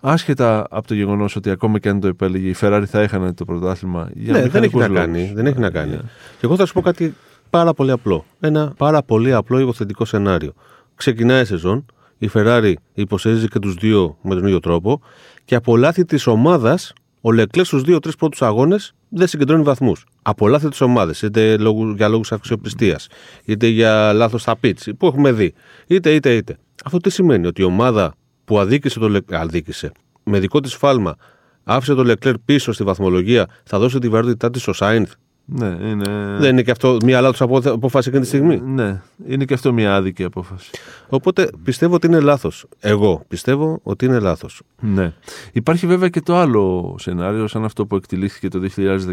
Άσχετα 0.00 0.66
από 0.70 0.86
το 0.86 0.94
γεγονός 0.94 1.36
ότι 1.36 1.50
ακόμα 1.50 1.78
και 1.78 1.88
αν 1.88 2.00
το 2.00 2.06
επέλεγε, 2.06 2.48
η 2.48 2.54
Ferrari 2.60 2.84
θα 2.86 3.00
έχανε 3.00 3.32
το 3.32 3.44
πρωτάθλημα. 3.44 4.10
Για 4.14 4.32
ναι, 4.32 4.48
δεν 4.48 4.62
έχει, 4.62 4.76
να 4.76 4.88
κάνει, 4.88 5.32
δεν 5.34 5.46
έχει 5.46 5.58
να 5.58 5.70
κάνει. 5.70 5.98
Yeah. 6.00 6.04
Και 6.38 6.46
εγώ 6.46 6.56
θα 6.56 6.66
σου 6.66 6.72
πω 6.72 6.80
κάτι 6.80 7.14
πάρα 7.50 7.74
πολύ 7.74 7.90
απλό. 7.90 8.24
Ένα 8.40 8.72
πάρα 8.76 9.02
πολύ 9.02 9.32
απλό 9.32 9.58
υποθετικό 9.58 10.04
σενάριο 10.04 10.52
ξεκινάει 10.96 11.42
η 11.42 11.44
σεζόν, 11.44 11.86
η 12.18 12.30
Ferrari 12.32 12.72
υποστηρίζει 12.94 13.48
και 13.48 13.58
τους 13.58 13.74
δύο 13.74 14.16
με 14.22 14.34
τον 14.34 14.44
ίδιο 14.44 14.60
τρόπο 14.60 15.00
και 15.44 15.54
από 15.54 15.76
λάθη 15.76 16.04
της 16.04 16.26
ομάδας 16.26 16.92
ο 17.20 17.32
Λεκλέ 17.32 17.64
στους 17.64 17.82
δύο-τρεις 17.82 18.16
πρώτους 18.16 18.42
αγώνες 18.42 18.94
δεν 19.08 19.26
συγκεντρώνει 19.26 19.62
βαθμούς. 19.62 20.04
Από 20.22 20.48
λάθη 20.48 20.68
της 20.68 20.80
ομάδας, 20.80 21.22
είτε 21.22 21.56
για 21.96 22.08
λόγους 22.08 22.32
αξιοπιστίας, 22.32 23.08
είτε 23.44 23.66
για 23.66 24.12
λάθος 24.12 24.42
στα 24.42 24.56
πίτση, 24.56 24.94
που 24.94 25.06
έχουμε 25.06 25.32
δει. 25.32 25.54
Είτε, 25.86 26.14
είτε, 26.14 26.34
είτε. 26.34 26.56
Αυτό 26.84 26.98
τι 26.98 27.10
σημαίνει, 27.10 27.46
ότι 27.46 27.60
η 27.60 27.64
ομάδα 27.64 28.14
που 28.46 28.58
αδίκησε 28.58 28.98
το 28.98 29.08
Λεκλέρ, 29.08 29.40
αδίκησε, 29.40 29.92
με 30.22 30.38
δικό 30.38 30.60
της 30.60 30.74
φάλμα, 30.74 31.16
άφησε 31.64 31.94
το 31.94 32.04
Λεκλέρ 32.04 32.38
πίσω 32.38 32.72
στη 32.72 32.84
βαθμολογία, 32.84 33.48
θα 33.64 33.78
δώσει 33.78 33.98
τη 33.98 34.08
βαρύτητά 34.08 34.50
της 34.50 34.62
στο 34.62 34.72
Σάινθ 34.72 35.12
ναι, 35.48 35.66
είναι... 35.66 36.36
Δεν 36.38 36.50
είναι 36.50 36.62
και 36.62 36.70
αυτό 36.70 36.96
μια 37.04 37.20
λάθος 37.20 37.40
απόφαση 37.66 38.08
εκείνη 38.08 38.22
τη 38.22 38.28
στιγμή. 38.28 38.60
Ναι, 38.64 39.02
είναι 39.26 39.44
και 39.44 39.54
αυτό 39.54 39.72
μια 39.72 39.94
άδικη 39.94 40.24
απόφαση. 40.24 40.70
Οπότε 41.08 41.50
πιστεύω 41.64 41.94
ότι 41.94 42.06
είναι 42.06 42.20
λάθος. 42.20 42.66
Εγώ 42.78 43.24
πιστεύω 43.28 43.80
ότι 43.82 44.04
είναι 44.04 44.18
λάθος. 44.18 44.62
Ναι. 44.80 45.12
Υπάρχει 45.52 45.86
βέβαια 45.86 46.08
και 46.08 46.20
το 46.20 46.36
άλλο 46.36 46.94
σενάριο, 46.98 47.46
σαν 47.46 47.64
αυτό 47.64 47.86
που 47.86 47.96
εκτελήθηκε 47.96 48.48
το 48.48 48.60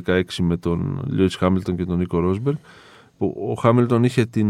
2016 0.05 0.21
με 0.39 0.57
τον 0.57 1.05
Λιούι 1.09 1.29
Χάμιλτον 1.37 1.75
και 1.75 1.85
τον 1.85 1.97
Νίκο 1.97 2.19
Ρόσμπερ. 2.19 2.53
Που 3.17 3.47
ο 3.49 3.53
Χάμιλτον 3.53 4.03
είχε 4.03 4.25
την 4.25 4.47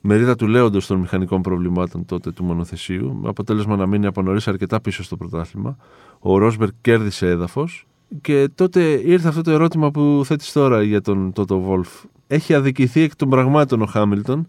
μερίδα 0.00 0.36
του 0.36 0.46
λέοντος 0.46 0.86
των 0.86 0.98
μηχανικών 0.98 1.42
προβλημάτων 1.42 2.04
τότε 2.04 2.30
του 2.30 2.44
μονοθεσίου, 2.44 3.18
με 3.22 3.28
αποτέλεσμα 3.28 3.76
να 3.76 3.86
μείνει 3.86 4.06
από 4.06 4.22
νωρίς 4.22 4.48
αρκετά 4.48 4.80
πίσω 4.80 5.02
στο 5.02 5.16
πρωτάθλημα. 5.16 5.76
Ο 6.18 6.38
Ρόσμπερ 6.38 6.68
κέρδισε 6.80 7.26
έδαφος 7.26 7.86
και 8.20 8.48
τότε 8.54 8.82
ήρθε 9.04 9.28
αυτό 9.28 9.42
το 9.42 9.50
ερώτημα 9.50 9.90
που 9.90 10.22
θέτεις 10.24 10.52
τώρα 10.52 10.82
για 10.82 11.00
τον 11.00 11.32
Τότο 11.32 11.60
Βόλφ. 11.60 11.88
Έχει 12.26 12.54
αδικηθεί 12.54 13.00
εκ 13.00 13.16
των 13.16 13.28
πραγμάτων 13.28 13.82
ο 13.82 13.86
Χάμιλτον, 13.86 14.46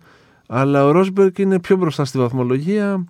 αλλά 0.48 0.86
ο 0.86 0.92
Ρόσμπεργκ 0.92 1.38
είναι 1.38 1.60
πιο 1.60 1.76
μπροστά 1.76 2.06
στη 2.06 2.18
βαθμολογία. 2.18 3.06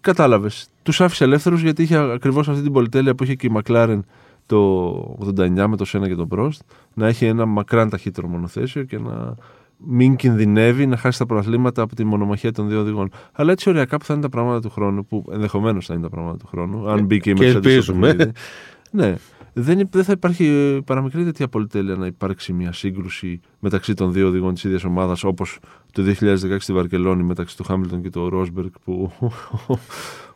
Κατάλαβες. 0.00 0.68
Τους 0.82 1.00
άφησε 1.00 1.24
ελεύθερους 1.24 1.62
γιατί 1.62 1.82
είχε 1.82 1.96
ακριβώς 1.96 2.48
αυτή 2.48 2.62
την 2.62 2.72
πολυτέλεια 2.72 3.14
που 3.14 3.24
είχε 3.24 3.34
και 3.34 3.46
η 3.46 3.50
Μακλάρεν 3.50 4.04
το 4.46 5.32
89 5.36 5.66
με 5.68 5.76
το 5.76 5.84
Σένα 5.84 6.08
και 6.08 6.14
τον 6.14 6.28
Πρόστ. 6.28 6.60
Να 6.94 7.06
έχει 7.06 7.24
ένα 7.24 7.46
μακράν 7.46 7.88
ταχύτερο 7.88 8.28
μονοθέσιο 8.28 8.82
και 8.84 8.98
να 8.98 9.34
μην 9.76 10.16
κινδυνεύει 10.16 10.86
να 10.86 10.96
χάσει 10.96 11.18
τα 11.18 11.26
προαθλήματα 11.26 11.82
από 11.82 11.94
τη 11.94 12.04
μονομαχία 12.04 12.52
των 12.52 12.68
δύο 12.68 12.80
οδηγών. 12.80 13.10
Αλλά 13.32 13.52
έτσι 13.52 13.68
ωριακά 13.68 13.96
που 13.96 14.04
θα 14.04 14.12
είναι 14.12 14.22
τα 14.22 14.28
πράγματα 14.28 14.60
του 14.60 14.70
χρόνου, 14.70 15.06
που 15.06 15.24
ενδεχομένως 15.30 15.86
θα 15.86 15.94
είναι 15.94 16.02
τα 16.02 16.08
πράγματα 16.08 16.36
του 16.36 16.46
χρόνου, 16.46 16.90
αν 16.90 17.04
μπήκε 17.04 17.30
η 17.30 17.34
Mercedes. 17.38 17.80
Ναι, 18.90 19.14
δεν, 19.52 19.88
δεν 19.90 20.04
θα 20.04 20.12
υπάρχει 20.12 20.78
παραμικρή 20.84 21.24
τέτοια 21.24 21.48
πολυτέλεια 21.48 21.94
να 21.94 22.06
υπάρξει 22.06 22.52
μια 22.52 22.72
σύγκρουση 22.72 23.40
μεταξύ 23.58 23.94
των 23.94 24.12
δύο 24.12 24.26
οδηγών 24.26 24.54
της 24.54 24.64
ίδιας 24.64 24.84
ομάδας 24.84 25.24
όπως 25.24 25.58
το 25.92 26.02
2016 26.20 26.56
στη 26.58 26.72
Βαρκελόνη 26.72 27.22
μεταξύ 27.22 27.56
του 27.56 27.64
Χάμιλτον 27.64 28.02
και 28.02 28.10
του 28.10 28.28
Ρόσμπεργκ 28.28 28.70
που 28.84 29.12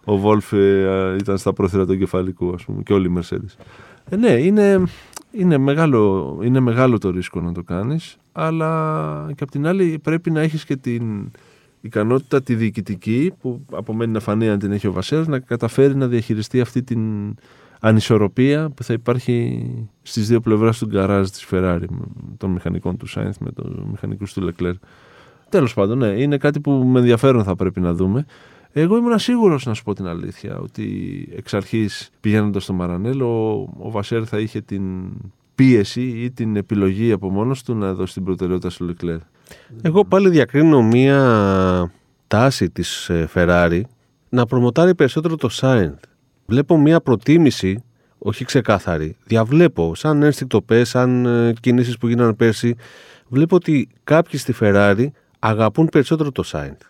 ο 0.04 0.16
Βόλφ 0.16 0.52
ε, 0.52 1.16
ήταν 1.20 1.38
στα 1.38 1.52
πρόθυρα 1.52 1.86
του 1.86 1.92
εγκεφαλικού 1.92 2.52
ας 2.54 2.64
πούμε, 2.64 2.82
και 2.82 2.92
όλοι 2.92 3.06
οι 3.06 3.12
Mercedes. 3.16 3.64
Ε, 4.12 4.16
ναι, 4.16 4.30
είναι, 4.30 4.82
είναι, 5.30 5.58
μεγάλο, 5.58 6.38
είναι 6.42 6.60
μεγάλο 6.60 6.98
το 6.98 7.10
ρίσκο 7.10 7.40
να 7.40 7.52
το 7.52 7.62
κάνεις 7.62 8.16
αλλά 8.32 9.32
και 9.36 9.42
απ' 9.42 9.50
την 9.50 9.66
άλλη 9.66 9.98
πρέπει 10.02 10.30
να 10.30 10.40
έχεις 10.40 10.64
και 10.64 10.76
την 10.76 11.30
ικανότητα 11.80 12.42
τη 12.42 12.54
διοικητική 12.54 13.32
που 13.40 13.60
απομένει 13.72 14.12
να 14.12 14.20
φανεί 14.20 14.48
αν 14.48 14.58
την 14.58 14.72
έχει 14.72 14.86
ο 14.86 14.92
Βασέρας 14.92 15.26
να 15.26 15.38
καταφέρει 15.38 15.94
να 15.94 16.06
διαχειριστεί 16.06 16.60
αυτή 16.60 16.82
την 16.82 17.34
ανισορροπία 17.80 18.70
που 18.70 18.82
θα 18.82 18.92
υπάρχει 18.92 19.66
στις 20.02 20.28
δύο 20.28 20.40
πλευράς 20.40 20.78
του 20.78 20.86
γκαράζ 20.86 21.28
της 21.28 21.46
Ferrari 21.50 21.84
των 22.36 22.50
μηχανικών 22.50 22.96
του 22.96 23.06
Σάινθ 23.06 23.38
με 23.40 23.50
των 23.52 23.86
μηχανικούς 23.90 24.32
του 24.32 24.50
Leclerc. 24.50 24.78
Τέλος 25.48 25.74
πάντων, 25.74 25.98
ναι, 25.98 26.06
είναι 26.06 26.36
κάτι 26.36 26.60
που 26.60 26.70
με 26.70 26.98
ενδιαφέρον 26.98 27.44
θα 27.44 27.56
πρέπει 27.56 27.80
να 27.80 27.94
δούμε. 27.94 28.26
Εγώ 28.72 28.96
ήμουν 28.96 29.18
σίγουρος 29.18 29.66
να 29.66 29.74
σου 29.74 29.82
πω 29.82 29.94
την 29.94 30.06
αλήθεια 30.06 30.58
ότι 30.58 30.84
εξ 31.36 31.54
αρχής 31.54 32.10
πηγαίνοντας 32.20 32.62
στο 32.62 32.72
Μαρανέλ, 32.72 33.20
ο, 33.20 33.68
ο 33.78 33.90
Βασέρ 33.90 34.22
θα 34.26 34.38
είχε 34.38 34.60
την 34.60 34.82
πίεση 35.54 36.02
ή 36.02 36.30
την 36.30 36.56
επιλογή 36.56 37.12
από 37.12 37.30
μόνος 37.30 37.62
του 37.62 37.74
να 37.74 37.94
δώσει 37.94 38.14
την 38.14 38.24
προτεραιότητα 38.24 38.70
στο 38.70 38.86
Leclerc. 38.88 39.18
Εγώ 39.82 40.04
πάλι 40.04 40.28
διακρίνω 40.28 40.82
μία 40.82 41.92
τάση 42.26 42.70
της 42.70 43.08
ε, 43.08 43.28
Ferrari 43.34 43.80
να 44.28 44.46
προμοτάρει 44.46 44.94
περισσότερο 44.94 45.36
το 45.36 45.48
Σάινθ 45.48 45.98
βλέπω 46.50 46.78
μια 46.78 47.00
προτίμηση, 47.00 47.82
όχι 48.18 48.44
ξεκάθαρη, 48.44 49.16
διαβλέπω 49.24 49.94
σαν 49.94 50.22
ένστικτο 50.22 50.62
πε, 50.62 50.84
σαν 50.84 51.26
ε, 51.26 51.52
κινήσεις 51.60 51.98
που 51.98 52.08
γίνανε 52.08 52.34
πέρσι, 52.34 52.74
βλέπω 53.28 53.56
ότι 53.56 53.88
κάποιοι 54.04 54.38
στη 54.38 54.54
Ferrari 54.60 55.06
αγαπούν 55.38 55.86
περισσότερο 55.86 56.32
το 56.32 56.42
Σάινθ. 56.42 56.80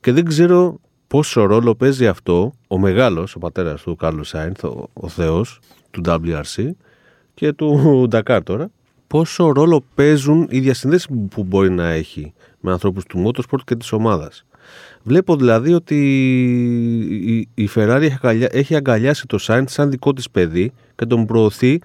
Και 0.00 0.12
δεν 0.12 0.24
ξέρω 0.24 0.80
πόσο 1.10 1.44
ρόλο 1.44 1.74
παίζει 1.74 2.06
αυτό 2.06 2.52
ο 2.68 2.78
μεγάλος, 2.78 3.34
ο 3.34 3.38
πατέρας 3.38 3.82
του 3.82 3.96
Κάρλου 3.96 4.24
Σάινθ, 4.24 4.64
ο, 4.64 4.88
ο 4.92 5.08
θεός 5.08 5.60
του 5.90 6.00
WRC 6.04 6.70
και 7.34 7.52
του 7.52 8.06
Ντακάρ 8.08 8.42
τώρα, 8.42 8.70
πόσο 9.06 9.52
ρόλο 9.52 9.84
παίζουν 9.94 10.46
οι 10.50 10.60
διασυνδέσεις 10.60 11.08
που 11.30 11.44
μπορεί 11.44 11.70
να 11.70 11.88
έχει 11.88 12.32
με 12.60 12.72
ανθρώπους 12.72 13.04
του 13.04 13.24
Motorsport 13.26 13.60
και 13.64 13.76
της 13.76 13.92
ομάδας. 13.92 14.44
Βλέπω 15.02 15.36
δηλαδή 15.36 15.72
ότι 15.72 15.98
η 17.54 17.68
Ferrari 17.74 18.08
έχει 18.50 18.76
αγκαλιάσει 18.76 19.26
το 19.26 19.38
Sainz 19.40 19.64
σαν 19.66 19.90
δικό 19.90 20.12
της 20.12 20.30
παιδί 20.30 20.72
και 20.96 21.06
τον 21.06 21.26
προωθεί 21.26 21.80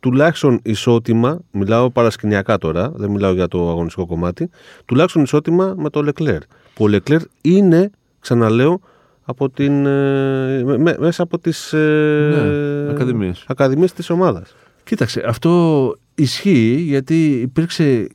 τουλάχιστον 0.00 0.60
ισότιμα, 0.62 1.38
μιλάω 1.50 1.90
παρασκηνιακά 1.90 2.58
τώρα, 2.58 2.92
δεν 2.94 3.10
μιλάω 3.10 3.32
για 3.32 3.48
το 3.48 3.70
αγωνιστικό 3.70 4.06
κομμάτι, 4.06 4.50
τουλάχιστον 4.84 5.22
ισότιμα 5.22 5.74
με 5.76 5.90
το 5.90 6.08
Leclerc. 6.08 6.40
Που 6.74 6.84
ο 6.84 6.88
Leclerc 6.90 7.20
είναι, 7.40 7.90
ξαναλέω, 8.20 8.80
από 9.24 9.50
την, 9.50 9.86
ε, 9.86 10.62
μέσα 10.98 11.22
από 11.22 11.38
τις 11.38 11.72
ε, 11.72 12.86
ναι, 12.86 12.90
ακαδημίες. 12.90 13.44
ακαδημίες 13.48 13.92
της 13.92 14.10
ομάδας. 14.10 14.54
Κοίταξε, 14.84 15.22
αυτό 15.26 15.94
ισχύει 16.14 16.84
γιατί 16.86 17.30
υπήρξε 17.30 18.08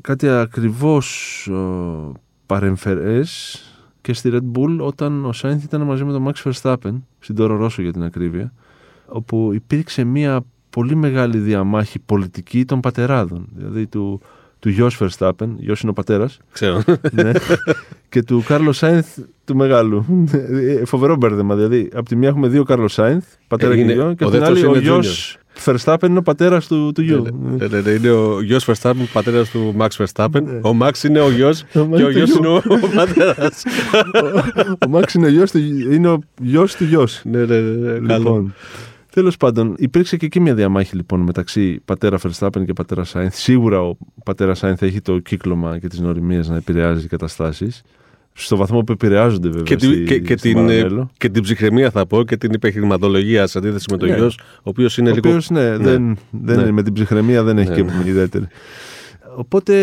κάτι 0.00 0.28
ακριβώς 0.28 1.48
παρεμφερές 2.46 3.60
και 4.00 4.12
στη 4.12 4.30
Red 4.32 4.58
Bull 4.58 4.78
όταν 4.80 5.24
ο 5.24 5.32
Σάινθ 5.32 5.64
ήταν 5.64 5.82
μαζί 5.82 6.04
με 6.04 6.12
τον 6.12 6.28
Max 6.28 6.52
Verstappen, 6.52 7.00
στην 7.18 7.34
Τόρο 7.34 7.56
Ρώσο 7.56 7.82
για 7.82 7.92
την 7.92 8.02
ακρίβεια, 8.02 8.52
όπου 9.06 9.50
υπήρξε 9.52 10.04
μια 10.04 10.40
πολύ 10.70 10.94
μεγάλη 10.94 11.38
διαμάχη 11.38 11.98
πολιτική 11.98 12.64
των 12.64 12.80
πατεράδων. 12.80 13.48
Δηλαδή 13.54 13.86
του, 13.86 14.20
του 14.62 14.68
Γιώργου 14.68 14.96
Verstappen, 14.98 15.48
Γιώργο 15.56 15.80
είναι 15.82 15.90
ο 15.90 15.92
πατέρας. 15.92 16.38
Ξέρω. 16.52 16.82
Ναι, 17.12 17.32
και 18.08 18.22
του 18.22 18.44
Κάρλο 18.46 18.72
Σάινθ 18.72 19.18
του 19.44 19.56
μεγάλου. 19.56 20.04
Ε, 20.32 20.84
φοβερό 20.84 21.16
μπέρδεμα. 21.16 21.54
Δηλαδή, 21.54 21.88
από 21.94 22.08
τη 22.08 22.16
μία 22.16 22.28
έχουμε 22.28 22.48
δύο 22.48 22.62
Κάρλο 22.62 22.88
Σάινθ, 22.88 23.24
πατέρα 23.48 23.76
και 23.76 23.82
γιο, 23.82 24.14
και 24.18 24.24
από 24.24 24.32
την 24.32 24.44
άλλη 24.44 24.66
ο 24.66 24.78
Γιώργο 24.78 25.10
Verstappen 25.64 26.06
είναι 26.08 26.18
ο 26.18 26.22
πατέρας 26.22 26.66
του, 26.66 26.92
του 26.94 27.02
γιου. 27.02 27.26
Ναι, 27.58 27.66
ναι, 27.66 27.80
ναι, 27.80 27.90
είναι 27.90 28.10
ο 28.10 28.40
γιο 28.40 28.58
Verstappen, 28.66 29.04
πατέρας 29.12 29.50
του 29.50 29.74
Max 29.78 29.88
Verstappen. 30.04 30.42
Ο 30.62 30.76
Max 30.80 31.04
είναι 31.04 31.20
ο 31.20 31.30
γιος 31.30 31.64
και 31.96 32.04
ο 32.04 32.10
γιος 32.10 32.30
είναι 32.30 32.48
ο 32.48 32.62
πατέρας. 32.94 33.62
Ο 34.86 34.90
Max 34.92 35.14
είναι 35.14 35.26
ο 36.08 36.20
γιος 36.40 36.74
του 36.74 36.84
γιος. 36.84 37.20
Ναι, 37.24 37.44
ναι, 37.44 37.60
ναι. 37.60 38.16
Λοιπόν, 38.16 38.54
Τέλος 39.14 39.36
πάντων, 39.36 39.74
υπήρξε 39.78 40.16
και 40.16 40.26
εκεί 40.26 40.40
μια 40.40 40.54
διαμάχη 40.54 40.96
λοιπόν 40.96 41.20
μεταξύ 41.20 41.80
πατέρα 41.84 42.18
Verstappen 42.22 42.64
και 42.66 42.72
πατέρα 42.72 43.04
Σάινθ. 43.04 43.34
Σίγουρα 43.34 43.82
ο 43.82 43.96
πατέρας 44.24 44.58
Σάινθ 44.58 44.82
έχει 44.82 45.00
το 45.00 45.18
κύκλωμα 45.18 45.78
και 45.78 45.88
τις 45.88 46.00
νοημίες 46.00 46.48
να 46.48 46.56
επηρεάζει 46.56 47.06
καταστάσεις 47.06 47.82
στο 48.32 48.56
βαθμό 48.56 48.80
που 48.80 48.92
επηρεάζονται 48.92 49.48
βέβαια. 49.48 49.62
Και, 49.62 49.78
στη, 49.78 50.04
και, 50.04 50.18
και, 50.18 50.34
την, 50.34 50.68
και 51.18 51.28
την 51.28 51.42
ψυχραιμία 51.42 51.90
θα 51.90 52.06
πω 52.06 52.24
και 52.24 52.36
την 52.36 52.54
επιχειρηματολογία 52.54 53.46
σε 53.46 53.58
αντίθεση 53.58 53.86
με 53.90 53.96
τον 53.96 54.08
ναι. 54.08 54.16
γιος, 54.16 54.38
ο 54.38 54.62
οποίος 54.62 54.98
είναι 54.98 55.10
ο 55.10 55.14
λίγο. 55.14 55.28
Οποίος, 55.28 55.50
ναι, 55.50 55.70
ναι, 55.70 55.76
δεν, 55.76 56.16
δεν 56.30 56.60
ναι. 56.60 56.70
με 56.70 56.82
την 56.82 56.92
ψυχραιμία 56.92 57.42
δεν 57.42 57.58
έχει 57.58 57.70
ναι. 57.70 57.74
και 58.02 58.08
ιδιαίτερη. 58.08 58.46
Οπότε, 59.36 59.74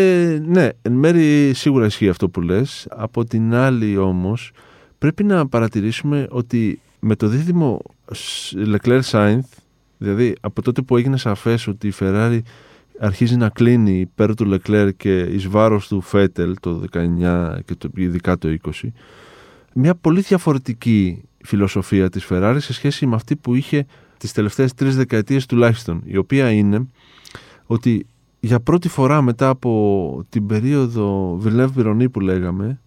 ναι, 0.46 0.68
εν 0.82 0.92
μέρει 0.92 1.52
σίγουρα 1.54 1.86
ισχύει 1.86 2.08
αυτό 2.08 2.28
που 2.28 2.40
λες. 2.40 2.86
Από 2.90 3.24
την 3.24 3.54
άλλη 3.54 3.96
όμως, 3.96 4.52
πρέπει 4.98 5.24
να 5.24 5.48
παρατηρήσουμε 5.48 6.26
ότι 6.30 6.80
με 7.00 7.16
το 7.16 7.26
δίδυμο 7.28 7.82
Leclerc 8.66 9.00
Sainz, 9.10 9.40
δηλαδή 9.98 10.34
από 10.40 10.62
τότε 10.62 10.82
που 10.82 10.96
έγινε 10.96 11.16
σαφές 11.16 11.66
ότι 11.66 11.86
η 11.86 11.92
Ferrari 12.00 12.40
αρχίζει 13.00 13.36
να 13.36 13.48
κλείνει 13.48 14.00
υπέρ 14.00 14.34
του 14.34 14.50
Leclerc 14.50 14.90
και 14.96 15.18
εις 15.20 15.48
βάρος 15.48 15.88
του 15.88 16.00
Φέτελ 16.00 16.56
το 16.60 16.84
19 16.92 17.58
και 17.64 17.74
το, 17.74 17.90
ειδικά 17.94 18.38
το 18.38 18.56
20, 18.82 18.88
μια 19.74 19.94
πολύ 19.94 20.20
διαφορετική 20.20 21.22
φιλοσοφία 21.44 22.10
της 22.10 22.26
Ferrari 22.30 22.56
σε 22.58 22.72
σχέση 22.72 23.06
με 23.06 23.14
αυτή 23.14 23.36
που 23.36 23.54
είχε 23.54 23.86
τις 24.18 24.32
τελευταίες 24.32 24.74
τρεις 24.74 24.96
δεκαετίες 24.96 25.46
τουλάχιστον, 25.46 26.02
η 26.04 26.16
οποία 26.16 26.50
είναι 26.50 26.86
ότι 27.66 28.06
για 28.40 28.60
πρώτη 28.60 28.88
φορά 28.88 29.22
μετά 29.22 29.48
από 29.48 30.24
την 30.28 30.46
περίοδο 30.46 31.36
Βιλνεύ 31.36 31.70
Πυρονή 31.74 32.08
που 32.08 32.20
λεγαμε 32.20 32.80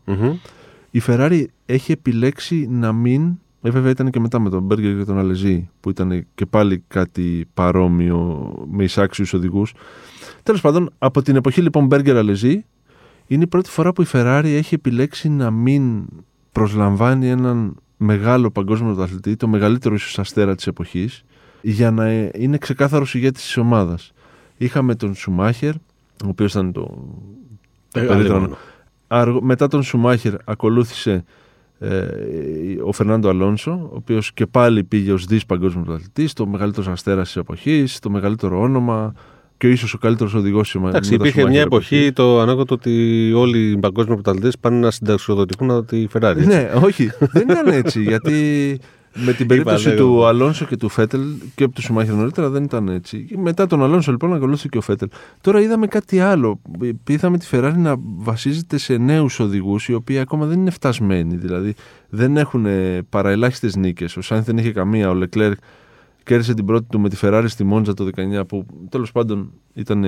η 0.92 1.02
Ferrari 1.08 1.44
έχει 1.66 1.92
επιλέξει 1.92 2.68
να 2.70 2.92
μην 2.92 3.38
ε, 3.66 3.70
βέβαια 3.70 3.92
ήταν 3.92 4.10
και 4.10 4.20
μετά 4.20 4.40
με 4.40 4.50
τον 4.50 4.64
Μπέργκερ 4.64 4.98
και 4.98 5.04
τον 5.04 5.18
Αλεζή 5.18 5.70
που 5.80 5.90
ήταν 5.90 6.26
και 6.36 6.46
πάλι 6.46 6.84
κάτι 6.88 7.48
παρόμοιο 7.54 8.52
με 8.72 8.84
εισάξιους 8.84 9.34
οδηγούς. 9.34 9.74
Τέλος 10.44 10.62
πάντων, 10.62 10.90
από 10.98 11.22
την 11.22 11.36
εποχή 11.36 11.62
λοιπόν 11.62 11.86
Μπέργκερ 11.86 12.18
Αλεζή 12.18 12.66
είναι 13.28 13.44
η 13.44 13.48
πρώτη 13.48 13.70
φορά 13.70 13.94
που 13.94 14.02
η 14.02 14.06
Ferrari 14.12 14.44
έχει 14.44 14.76
επιλέξει 14.76 15.30
να 15.30 15.52
μην 15.52 16.06
προσλαμβάνει 16.52 17.30
έναν 17.30 17.76
μεγάλο 17.98 18.52
παγκόσμιο 18.52 18.94
πρωταθλητή, 18.94 19.36
το 19.36 19.48
μεγαλύτερο 19.48 19.96
ίσως 19.96 20.20
αστέρα 20.20 20.56
της 20.56 20.68
εποχής, 20.68 21.24
για 21.62 21.92
να 21.92 22.12
είναι 22.12 22.58
ξεκάθαρος 22.58 23.16
ηγέτης 23.16 23.44
της 23.44 23.58
ομάδας. 23.58 24.12
Είχαμε 24.58 24.96
τον 24.96 25.16
Σουμάχερ, 25.16 25.74
ο 26.24 26.28
οποίος 26.28 26.52
ήταν 26.52 26.72
το... 26.72 27.08
Ε, 27.94 28.08
μετά 29.42 29.68
τον 29.68 29.84
Σουμάχερ 29.84 30.34
ακολούθησε 30.46 31.12
ε, 31.12 31.24
ο 32.86 32.92
Φερνάντο 32.92 33.30
Αλόνσο, 33.30 33.72
ο 33.72 33.96
οποίος 33.96 34.34
και 34.34 34.46
πάλι 34.46 34.84
πήγε 34.84 35.12
ως 35.12 35.26
δις 35.26 35.46
παγκόσμιος 35.46 35.86
πρωταθλητής, 35.86 36.34
το 36.34 36.46
μεγαλύτερος 36.46 36.88
αστέρας 36.88 37.26
της 37.26 37.36
εποχής, 37.36 38.00
το 38.00 38.10
μεγαλύτερο 38.10 38.62
όνομα 38.62 39.14
και 39.58 39.70
ίσως 39.70 39.94
ο 39.94 39.98
καλύτερος 39.98 40.34
οδηγός 40.34 40.72
τη 40.72 40.78
ομάδα. 40.78 40.98
Εντάξει, 40.98 41.14
υπήρχε 41.14 41.48
μια 41.48 41.62
εποχή 41.62 42.12
το 42.12 42.40
ανέκδοτο 42.40 42.74
ότι 42.74 43.32
όλοι 43.36 43.70
οι 43.70 43.78
παγκόσμιοι 43.78 44.14
πρωταθλητές 44.14 44.58
πάνε 44.58 44.80
να 44.80 44.92
συνταξιοδοτηθούν 44.92 45.86
τη 45.86 46.06
Ferrari. 46.14 46.46
Ναι, 46.46 46.72
όχι, 46.84 47.12
δεν 47.20 47.48
ήταν 47.50 47.68
έτσι. 47.68 48.02
γιατί 48.02 48.80
με 49.16 49.34
την 49.34 49.48
περίπτωση 49.48 49.96
του 49.96 50.26
Αλόνσο 50.26 50.66
και 50.66 50.78
του 50.78 50.90
Φέτελ 50.90 51.22
και 51.56 51.64
από 51.64 51.74
τους 51.74 51.84
Σουμάχερ 51.84 52.14
νωρίτερα 52.14 52.50
δεν 52.50 52.64
ήταν 52.64 52.88
έτσι. 52.88 53.28
Μετά 53.38 53.68
τον 53.68 53.84
Αλόνσο 53.84 54.12
λοιπόν 54.12 54.34
ακολούθησε 54.34 54.68
και 54.68 54.78
ο 54.78 54.82
Φέτελ. 54.82 55.10
Τώρα 55.42 55.62
είδαμε 55.62 55.88
κάτι 55.88 56.20
άλλο. 56.20 56.62
Είδαμε 57.08 57.38
τη 57.38 57.48
Ferrari 57.52 57.74
να 57.78 57.96
βασίζεται 58.00 58.78
σε 58.78 58.98
νέους 58.98 59.40
οδηγούς 59.40 59.88
οι 59.88 59.94
οποίοι 59.94 60.20
ακόμα 60.20 60.46
δεν 60.46 60.60
είναι 60.60 60.70
φτασμένοι. 60.70 61.36
Δηλαδή 61.36 61.74
δεν 62.10 62.38
έχουν 62.38 62.66
παρά 63.10 63.30
ελάχιστες 63.30 63.76
νίκες. 63.76 64.18
Ο 64.18 64.22
Σάινθ 64.22 64.46
δεν 64.46 64.58
είχε 64.58 64.72
καμία. 64.72 65.10
Ο 65.10 65.14
Λεκλέρ 65.14 65.52
κέρδισε 66.24 66.54
την 66.54 66.66
πρώτη 66.66 66.86
του 66.90 67.00
με 67.00 67.10
τη 67.10 67.18
Ferrari 67.22 67.46
στη 67.48 67.64
Μόντζα 67.64 67.94
το 67.94 68.10
19 68.40 68.48
που 68.48 68.66
τέλος 68.90 69.12
πάντων 69.12 69.52
ήταν 69.74 70.06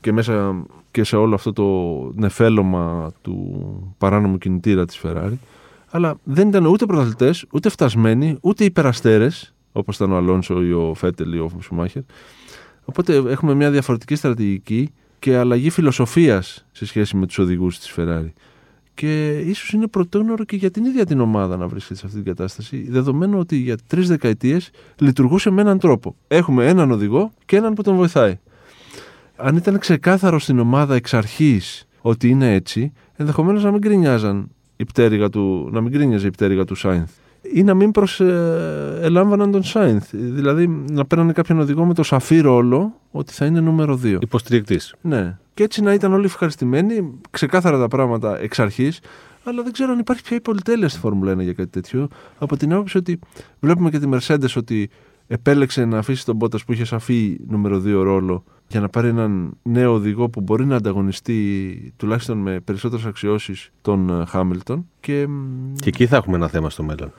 και 0.00 0.12
μέσα 0.12 0.64
και 0.90 1.04
σε 1.04 1.16
όλο 1.16 1.34
αυτό 1.34 1.52
το 1.52 1.64
νεφέλωμα 2.14 3.12
του 3.22 3.94
παράνομου 3.98 4.38
κινητήρα 4.38 4.84
της 4.84 5.00
Ferrari 5.02 5.36
αλλά 5.90 6.18
δεν 6.24 6.48
ήταν 6.48 6.66
ούτε 6.66 6.86
πρωταθλητές, 6.86 7.44
ούτε 7.52 7.68
φτασμένοι, 7.68 8.38
ούτε 8.40 8.64
υπεραστέρες, 8.64 9.54
όπως 9.72 9.96
ήταν 9.96 10.12
ο 10.12 10.16
Αλόνσο 10.16 10.62
ή 10.62 10.72
ο 10.72 10.94
Φέτελ 10.94 11.32
ή 11.32 11.38
ο 11.38 11.50
Σουμάχερ. 11.60 12.02
Οπότε 12.84 13.16
έχουμε 13.16 13.54
μια 13.54 13.70
διαφορετική 13.70 14.14
στρατηγική 14.14 14.92
και 15.18 15.36
αλλαγή 15.36 15.70
φιλοσοφίας 15.70 16.66
σε 16.72 16.86
σχέση 16.86 17.16
με 17.16 17.26
τους 17.26 17.38
οδηγούς 17.38 17.78
της 17.78 17.94
Ferrari. 17.96 18.32
Και 18.94 19.38
ίσως 19.38 19.70
είναι 19.70 19.86
πρωτόγνωρο 19.86 20.44
και 20.44 20.56
για 20.56 20.70
την 20.70 20.84
ίδια 20.84 21.06
την 21.06 21.20
ομάδα 21.20 21.56
να 21.56 21.66
βρίσκεται 21.68 21.98
σε 21.98 22.06
αυτή 22.06 22.16
την 22.16 22.26
κατάσταση, 22.26 22.86
δεδομένου 22.90 23.38
ότι 23.38 23.56
για 23.56 23.76
τρεις 23.86 24.08
δεκαετίες 24.08 24.70
λειτουργούσε 24.98 25.50
με 25.50 25.60
έναν 25.60 25.78
τρόπο. 25.78 26.16
Έχουμε 26.28 26.66
έναν 26.66 26.90
οδηγό 26.90 27.32
και 27.44 27.56
έναν 27.56 27.74
που 27.74 27.82
τον 27.82 27.96
βοηθάει. 27.96 28.38
Αν 29.36 29.56
ήταν 29.56 29.78
ξεκάθαρο 29.78 30.38
στην 30.38 30.58
ομάδα 30.58 30.94
εξ 30.94 31.14
αρχής 31.14 31.86
ότι 32.00 32.28
είναι 32.28 32.54
έτσι, 32.54 32.92
ενδεχομένως 33.16 33.64
να 33.64 33.70
μην 33.70 33.80
γκρινιάζαν 33.80 34.50
η 34.80 34.84
πτέρυγα 34.84 35.28
του, 35.28 35.68
να 35.72 35.80
μην 35.80 35.92
κρίνιαζε 35.92 36.26
η 36.26 36.30
πτέρυγα 36.30 36.64
του 36.64 36.74
Σάινθ 36.74 37.10
ή 37.52 37.62
να 37.62 37.74
μην 37.74 37.90
προσελάμβαναν 37.90 39.50
τον 39.50 39.62
Σάινθ. 39.62 40.08
Δηλαδή 40.12 40.68
να 40.68 41.04
παίρνανε 41.04 41.32
κάποιον 41.32 41.58
οδηγό 41.58 41.84
με 41.84 41.94
το 41.94 42.02
σαφή 42.02 42.40
ρόλο 42.40 42.94
ότι 43.10 43.32
θα 43.32 43.46
είναι 43.46 43.60
νούμερο 43.60 44.00
2. 44.04 44.18
Υποστηρικτής. 44.20 44.94
Ναι. 45.00 45.38
Και 45.54 45.62
έτσι 45.62 45.82
να 45.82 45.92
ήταν 45.92 46.12
όλοι 46.12 46.24
ευχαριστημένοι, 46.24 47.12
ξεκάθαρα 47.30 47.78
τα 47.78 47.88
πράγματα 47.88 48.40
εξ 48.40 48.58
αρχής, 48.58 49.00
αλλά 49.44 49.62
δεν 49.62 49.72
ξέρω 49.72 49.92
αν 49.92 49.98
υπάρχει 49.98 50.22
πια 50.22 50.36
η 50.36 50.40
πολυτέλεια 50.40 50.88
στη 50.88 50.98
Φόρμουλα 50.98 51.32
1 51.32 51.38
για 51.40 51.52
κάτι 51.52 51.70
τέτοιο. 51.70 52.08
Από 52.38 52.56
την 52.56 52.72
άποψη 52.72 52.98
ότι 52.98 53.18
βλέπουμε 53.60 53.90
και 53.90 53.98
τη 53.98 54.08
Mercedes 54.12 54.56
ότι 54.56 54.90
επέλεξε 55.26 55.84
να 55.84 55.98
αφήσει 55.98 56.24
τον 56.24 56.36
Μπότα 56.36 56.58
που 56.66 56.72
είχε 56.72 56.84
σαφή 56.84 57.38
νούμερο 57.48 57.76
2 57.76 57.84
ρόλο 57.84 58.44
για 58.68 58.80
να 58.80 58.88
πάρει 58.88 59.08
έναν 59.08 59.56
νέο 59.62 59.92
οδηγό 59.92 60.28
που 60.28 60.40
μπορεί 60.40 60.66
να 60.66 60.76
ανταγωνιστεί 60.76 61.92
τουλάχιστον 61.96 62.38
με 62.38 62.60
περισσότερες 62.60 63.04
αξιώσεις 63.04 63.70
τον 63.82 64.24
Χάμιλτον. 64.26 64.86
Και... 65.00 65.28
και 65.80 65.88
εκεί 65.88 66.06
θα 66.06 66.16
έχουμε 66.16 66.36
ένα 66.36 66.48
θέμα 66.48 66.70
στο 66.70 66.82
μέλλον. 66.82 67.12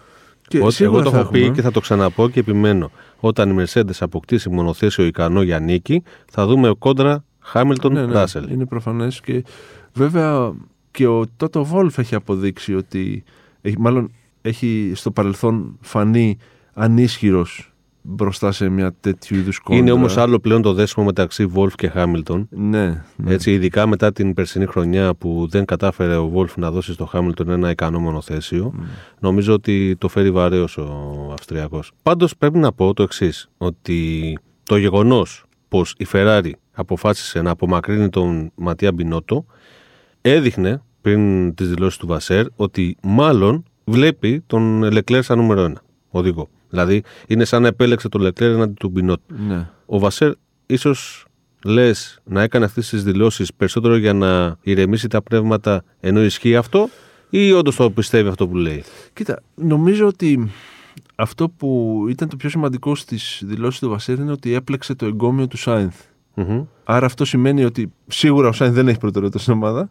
Και 0.48 0.58
εγώ 0.80 1.02
το 1.02 1.12
έχω 1.18 1.30
πει 1.30 1.52
και 1.52 1.62
θα 1.62 1.72
το 1.72 1.80
ξαναπώ 1.80 2.30
και 2.30 2.40
επιμένω. 2.40 2.92
Όταν 3.20 3.60
η 3.60 3.64
Mercedes 3.64 3.98
αποκτήσει 4.00 4.50
μονοθέσιο 4.50 5.06
ικανό 5.06 5.42
για 5.42 5.60
νίκη, 5.60 6.04
θα 6.32 6.46
δούμε 6.46 6.74
κόντρα 6.80 7.24
Χάμιλτον 7.40 7.94
ναι, 7.94 8.06
ναι, 8.06 8.24
Είναι 8.50 8.66
προφανές 8.66 9.22
και 9.22 9.44
βέβαια 9.94 10.54
και 10.92 11.08
ο 11.08 11.26
Τότο 11.38 11.66
Βόλφ 11.66 11.98
έχει 11.98 12.16
αποδείξει 12.16 12.76
ότι 12.76 13.24
μάλλον 13.78 14.12
έχει 14.42 14.92
στο 14.96 15.12
παρελθόν 15.12 15.78
φανεί 15.82 16.38
ανίσχυρος 16.74 17.69
μπροστά 18.10 18.52
σε 18.52 18.70
μια 18.70 18.94
τέτοιου 19.00 19.38
είδους 19.38 19.60
κόμμα. 19.60 19.80
Είναι 19.80 19.92
όμως 19.92 20.18
άλλο 20.18 20.40
πλέον 20.40 20.62
το 20.62 20.74
δέσιμο 20.74 21.06
μεταξύ 21.06 21.46
Βόλφ 21.46 21.76
και 21.76 21.88
Χάμιλτον. 21.90 22.48
Ναι, 22.52 23.04
ναι. 23.16 23.34
Έτσι, 23.34 23.52
ειδικά 23.52 23.88
μετά 23.88 24.12
την 24.12 24.34
περσινή 24.34 24.66
χρονιά 24.66 25.14
που 25.14 25.48
δεν 25.50 25.66
κατάφερε 25.66 26.16
ο 26.16 26.28
Βόλφ 26.28 26.58
να 26.58 26.72
δώσει 26.72 26.94
στο 26.94 27.06
Χάμιλτον 27.06 27.50
ένα 27.50 27.70
ικανό 27.70 28.00
μονοθέσιο. 28.00 28.74
Mm. 28.76 28.84
Νομίζω 29.20 29.54
ότι 29.54 29.96
το 29.98 30.08
φέρει 30.08 30.32
βαρέως 30.32 30.78
ο 30.78 31.30
Αυστριακός. 31.34 31.92
Πάντως 32.04 32.38
πρέπει 32.38 32.58
να 32.58 32.72
πω 32.72 32.94
το 32.94 33.04
εξής, 33.04 33.50
ότι 33.58 34.38
το 34.64 34.78
γεγονός 34.78 35.44
πως 35.68 35.96
η 35.98 36.06
Ferrari 36.12 36.52
αποφάσισε 36.72 37.42
να 37.42 37.50
απομακρύνει 37.50 38.10
τον 38.10 38.52
Ματία 38.56 38.92
Μπινότο 38.92 39.46
έδειχνε 40.22 40.82
πριν 41.02 41.54
τις 41.56 41.70
δηλώσεις 41.70 41.98
του 41.98 42.08
Βασέρ 42.08 42.46
ότι 42.56 42.98
μάλλον 43.02 43.64
βλέπει 43.84 44.44
τον 44.48 44.92
Λεκλέρ 44.92 45.24
σαν 45.24 45.38
νούμερο 45.38 45.62
ένα 45.62 45.82
οδηγό. 46.10 46.50
Δηλαδή 46.70 47.04
είναι 47.28 47.46
σαν 47.46 47.62
να 47.62 47.68
επέλεξε 47.68 48.10
το 48.10 48.20
Λεκλέρ 48.20 48.52
εναντί 48.52 48.74
του 48.74 48.90
Μπινότ. 48.90 49.20
Ναι. 49.48 49.70
Ο 49.86 50.00
Βασέρ 50.00 50.32
ίσως 50.66 51.26
λες 51.66 52.20
να 52.24 52.42
έκανε 52.42 52.66
αυτές 52.66 52.90
τις 52.90 53.04
δηλώσεις 53.04 53.54
περισσότερο 53.54 53.96
για 53.96 54.14
να 54.14 54.58
ηρεμήσει 54.62 55.08
τα 55.08 55.22
πνεύματα 55.22 55.84
ενώ 56.00 56.24
ισχύει 56.24 56.56
αυτό, 56.56 56.90
ή 57.30 57.52
όντως 57.52 57.76
το 57.76 57.92
πιστεύει 57.92 58.30
αυτό 58.30 58.48
που 58.48 58.56
λέει; 58.56 58.84
Κοίτα, 59.14 59.42
νομίζω 59.56 60.08
ότι 60.08 60.52
αυτό 61.16 61.50
που 61.50 62.06
ήταν 62.10 62.30
το 62.30 62.36
πιο 62.36 62.50
σημαντικό 62.50 62.96
στις 62.96 63.42
δηλώσεις 63.46 63.80
του 63.80 63.90
Βασέρ 63.90 64.20
είναι 64.20 64.32
ότι 64.32 64.54
έπλεξε 64.54 64.96
το 64.96 65.06
εγκόμιο 65.06 65.48
του 65.48 65.58
Σάινθ. 65.58 66.02
Άρα 66.84 67.06
αυτό 67.06 67.26
σημαίνει 67.26 67.64
ότι 67.64 67.92
σίγουρα 68.08 68.48
ο 68.48 68.52
Σάινθ 68.52 68.76
δεν 68.76 68.88
έχει 68.88 68.98
προτεραιότητα 68.98 69.42
στην 69.42 69.54
ομάδα. 69.54 69.90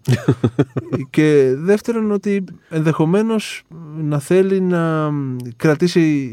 και 1.11 1.55
δεύτερον 1.57 2.11
ότι 2.11 2.45
ενδεχομένως 2.69 3.63
να 4.03 4.19
θέλει 4.19 4.61
να 4.61 5.11
κρατήσει 5.57 6.31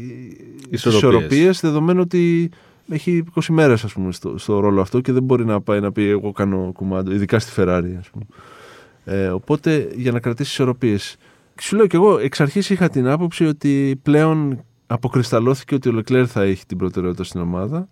ισορροπίες 0.70 1.60
δεδομένου 1.60 2.00
ότι 2.00 2.50
έχει 2.88 3.24
20 3.34 3.40
μέρες 3.48 3.84
στο, 4.08 4.38
στο 4.38 4.58
ρόλο 4.58 4.80
αυτό 4.80 5.00
και 5.00 5.12
δεν 5.12 5.22
μπορεί 5.22 5.44
να 5.44 5.60
πάει 5.60 5.80
να 5.80 5.92
πει 5.92 6.08
εγώ 6.08 6.32
κάνω 6.32 6.70
κουμάντο, 6.74 7.12
ειδικά 7.12 7.38
στη 7.38 7.52
Ferrari 7.56 7.94
ας 7.98 8.10
πούμε. 8.10 8.24
Ε, 9.04 9.28
οπότε 9.28 9.88
για 9.94 10.12
να 10.12 10.20
κρατήσει 10.20 10.50
ισορροπίες. 10.50 11.16
Σου 11.60 11.76
λέω 11.76 11.86
και 11.86 11.96
εγώ 11.96 12.18
εξ 12.18 12.40
αρχής 12.40 12.70
είχα 12.70 12.88
την 12.88 13.08
άποψη 13.08 13.46
ότι 13.46 14.00
πλέον 14.02 14.64
αποκρισταλώθηκε 14.86 15.74
ότι 15.74 15.88
ο 15.88 15.92
Λεκλέρ 15.92 16.30
θα 16.30 16.42
έχει 16.42 16.66
την 16.66 16.76
προτεραιότητα 16.76 17.24
στην 17.24 17.40
ομάδα 17.40 17.88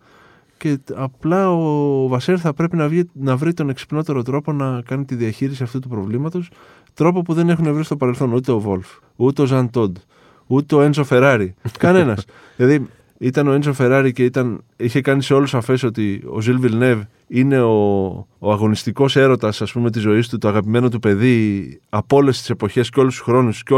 και 0.64 0.79
απλά 0.94 1.50
ο 1.50 2.09
Βασέρ 2.09 2.40
θα 2.40 2.55
πρέπει 2.55 2.77
να, 2.77 2.88
βγει, 2.88 3.11
να 3.12 3.37
βρει 3.37 3.55
τον 3.55 3.68
εξυπνότερο 3.68 4.22
τρόπο 4.22 4.53
να 4.53 4.83
κάνει 4.83 5.05
τη 5.05 5.14
διαχείριση 5.14 5.62
αυτού 5.62 5.79
του 5.79 5.88
προβλήματος. 5.88 6.50
Τρόπο 6.94 7.22
που 7.22 7.35
δεν 7.35 7.48
έχουν 7.48 7.74
βρει 7.74 7.85
στο 7.85 7.96
παρελθόν 7.96 8.33
ούτε 8.33 8.53
ο 8.53 8.59
Βόλφ, 8.59 8.88
ούτε 9.16 9.42
ο 9.42 9.44
Ζαν 9.44 9.70
Τόντ, 9.70 9.96
ούτε 10.46 10.74
ο 10.74 10.81
Ένσο 10.81 11.05
Φεράρι. 11.05 11.55
Κανένας. 11.79 12.24
δηλαδή 12.57 12.87
ήταν 13.18 13.48
ο 13.48 13.53
Ένσο 13.53 13.72
Φεράρι 13.72 14.12
και 14.12 14.24
ήταν, 14.24 14.64
είχε 14.77 15.00
κάνει 15.00 15.22
σε 15.22 15.35
όλους 15.35 15.50
σαφέ 15.50 15.79
ότι 15.83 16.22
ο 16.27 16.40
Ζιλ 16.40 16.59
Βιλνεύ 16.59 17.09
είναι 17.29 17.61
ο, 17.61 18.09
ο 18.38 18.53
αγωνιστικός 18.53 19.16
έρωτας 19.16 19.62
της 19.92 20.03
ζωής 20.03 20.29
του, 20.29 20.38
το 20.38 20.48
αγαπημένο 20.48 20.88
του 20.88 20.98
παιδί 20.98 21.81
από 21.88 22.16
όλες 22.16 22.38
τις 22.38 22.50
εποχές 22.50 22.90
και 22.90 23.00
όλους 23.00 23.14
τους 23.14 23.24
χρόνους 23.24 23.62
και, 23.62 23.74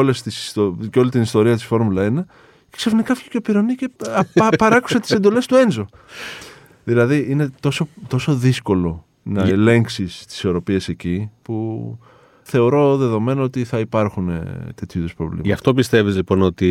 και 0.90 0.98
όλη 0.98 1.10
την 1.10 1.22
ιστορία 1.22 1.54
της 1.54 1.64
Φόρμουλα 1.64 2.08
1. 2.08 2.24
Και 2.70 2.76
ξαφνικά 2.76 3.14
βγήκε 3.14 3.36
ο 3.36 3.40
Πυρονί 3.40 3.74
και 3.74 3.90
παράκουσε 4.58 5.00
τις 5.00 5.10
εντολές 5.10 5.46
του 5.46 5.54
Ένζο. 5.54 5.86
Δηλαδή 6.86 7.26
είναι 7.28 7.50
τόσο, 7.60 7.88
τόσο 8.08 8.34
δύσκολο 8.34 9.04
να 9.22 9.44
Γι- 9.44 9.50
ελέγξεις 9.52 10.24
τις 10.26 10.36
ισορροπίες 10.36 10.88
εκεί 10.88 11.30
που 11.42 11.98
θεωρώ 12.42 12.96
δεδομένο 12.96 13.42
ότι 13.42 13.64
θα 13.64 13.78
υπάρχουν 13.78 14.28
ε, 14.28 14.42
τέτοιου 14.74 14.98
είδους 14.98 15.14
προβλήματα. 15.14 15.48
Γι' 15.48 15.52
αυτό 15.54 15.74
πιστεύεις 15.74 16.16
λοιπόν 16.16 16.42
ότι 16.42 16.66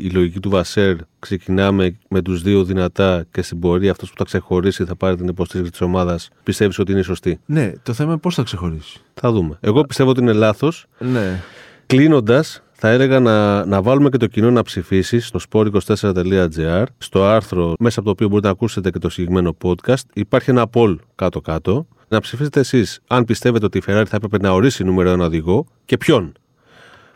η 0.00 0.10
λογική 0.10 0.40
του 0.40 0.50
Βασέρ 0.50 0.96
ξεκινάμε 1.18 1.96
με 2.08 2.22
τους 2.22 2.42
δύο 2.42 2.64
δυνατά 2.64 3.26
και 3.30 3.42
στην 3.42 3.58
πορεία 3.58 3.90
αυτός 3.90 4.08
που 4.08 4.14
θα 4.18 4.24
ξεχωρίσει 4.24 4.84
θα 4.84 4.96
πάρει 4.96 5.16
την 5.16 5.28
υποστήριξη 5.28 5.70
της 5.72 5.80
ομάδας. 5.80 6.30
Πιστεύεις 6.42 6.78
ότι 6.78 6.92
είναι 6.92 7.02
σωστή; 7.02 7.40
Ναι, 7.46 7.72
το 7.82 7.92
θέμα 7.92 8.10
είναι 8.10 8.20
πώς 8.20 8.34
θα 8.34 8.42
ξεχωρίσει. 8.42 9.00
Θα 9.14 9.32
δούμε. 9.32 9.58
Εγώ 9.60 9.84
πιστεύω 9.84 10.10
ότι 10.10 10.20
είναι 10.20 10.32
λάθος. 10.32 10.86
Ναι. 10.98 11.40
Κλείνοντας, 11.86 12.62
θα 12.80 12.88
έλεγα 12.88 13.20
να, 13.20 13.64
να 13.64 13.82
βάλουμε 13.82 14.08
και 14.08 14.16
το 14.16 14.26
κοινό 14.26 14.50
να 14.50 14.62
ψηφίσει 14.62 15.20
στο 15.20 15.38
sport24.gr. 15.50 16.84
Στο 16.98 17.24
άρθρο, 17.24 17.74
μέσα 17.78 18.00
από 18.00 18.08
το 18.08 18.10
οποίο 18.10 18.28
μπορείτε 18.28 18.46
να 18.46 18.52
ακούσετε 18.52 18.90
και 18.90 18.98
το 18.98 19.08
συγκεκριμένο 19.08 19.56
podcast, 19.62 20.02
υπάρχει 20.12 20.50
ένα 20.50 20.66
poll 20.72 20.96
κάτω-κάτω. 21.14 21.86
Να 22.08 22.20
ψηφίσετε 22.20 22.60
εσείς 22.60 23.00
αν 23.06 23.24
πιστεύετε 23.24 23.64
ότι 23.64 23.78
η 23.78 23.82
Ferrari 23.86 24.04
θα 24.06 24.16
έπρεπε 24.16 24.38
να 24.38 24.50
ορίσει 24.50 24.84
νούμερο 24.84 25.10
ένα 25.10 25.24
οδηγό 25.24 25.66
και 25.84 25.96
ποιον. 25.96 26.32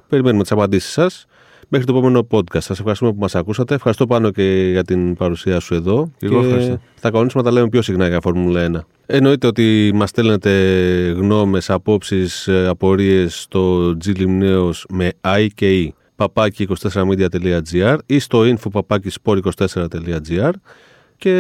Περιμένουμε 0.09 0.43
τις 0.43 0.53
απαντήσεις 0.53 0.93
σας. 0.93 1.27
Μέχρι 1.75 1.87
το 1.87 1.97
επόμενο 1.97 2.27
podcast. 2.31 2.61
Σας 2.61 2.79
ευχαριστούμε 2.79 3.13
που 3.13 3.19
μας 3.19 3.35
ακούσατε. 3.35 3.75
Ευχαριστώ 3.75 4.07
πάνω 4.07 4.31
και 4.31 4.69
για 4.71 4.85
την 4.85 5.15
παρουσία 5.15 5.61
σου 5.61 5.75
εδώ. 5.75 6.11
Εγώ 6.19 6.41
και 6.41 6.47
ευχαριστώ. 6.47 6.81
Θα 6.95 7.11
κανονίσουμε 7.11 7.43
να 7.43 7.49
τα 7.49 7.55
λέμε 7.55 7.69
πιο 7.69 7.83
συχνά 7.83 8.09
για 8.09 8.21
Φόρμουλα 8.21 8.71
1. 8.73 8.81
Εννοείται 9.07 9.47
ότι 9.47 9.91
μας 9.95 10.09
στέλνετε 10.09 10.51
γνώμες, 11.17 11.71
απόψεις, 11.71 12.49
απορίες 12.49 13.41
στο 13.41 13.91
G 14.05 14.17
Limneos 14.17 14.73
με 14.89 15.13
I 15.21 15.47
και 15.55 15.85
E 15.87 15.89
παπάκι 16.17 16.69
24media.gr 16.93 17.97
ή 18.07 18.19
στο 18.19 18.41
info 18.41 18.71
παπάκι 18.73 19.11
sport24.gr 19.25 20.51
και 21.17 21.33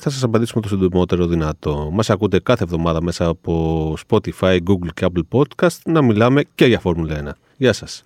θα 0.00 0.10
σας 0.10 0.22
απαντήσουμε 0.22 0.62
το 0.62 0.68
συντομότερο 0.68 1.26
δυνατό. 1.26 1.90
Μας 1.92 2.10
ακούτε 2.10 2.38
κάθε 2.38 2.64
εβδομάδα 2.64 3.02
μέσα 3.02 3.26
από 3.26 3.94
Spotify, 4.08 4.58
Google 4.66 4.88
και 4.94 5.06
Apple 5.06 5.38
Podcast 5.38 5.78
να 5.84 6.02
μιλάμε 6.02 6.42
και 6.54 6.64
για 6.64 6.78
Φόρμουλα 6.78 7.22
1. 7.24 7.30
Γεια 7.56 7.72
σας. 7.72 8.04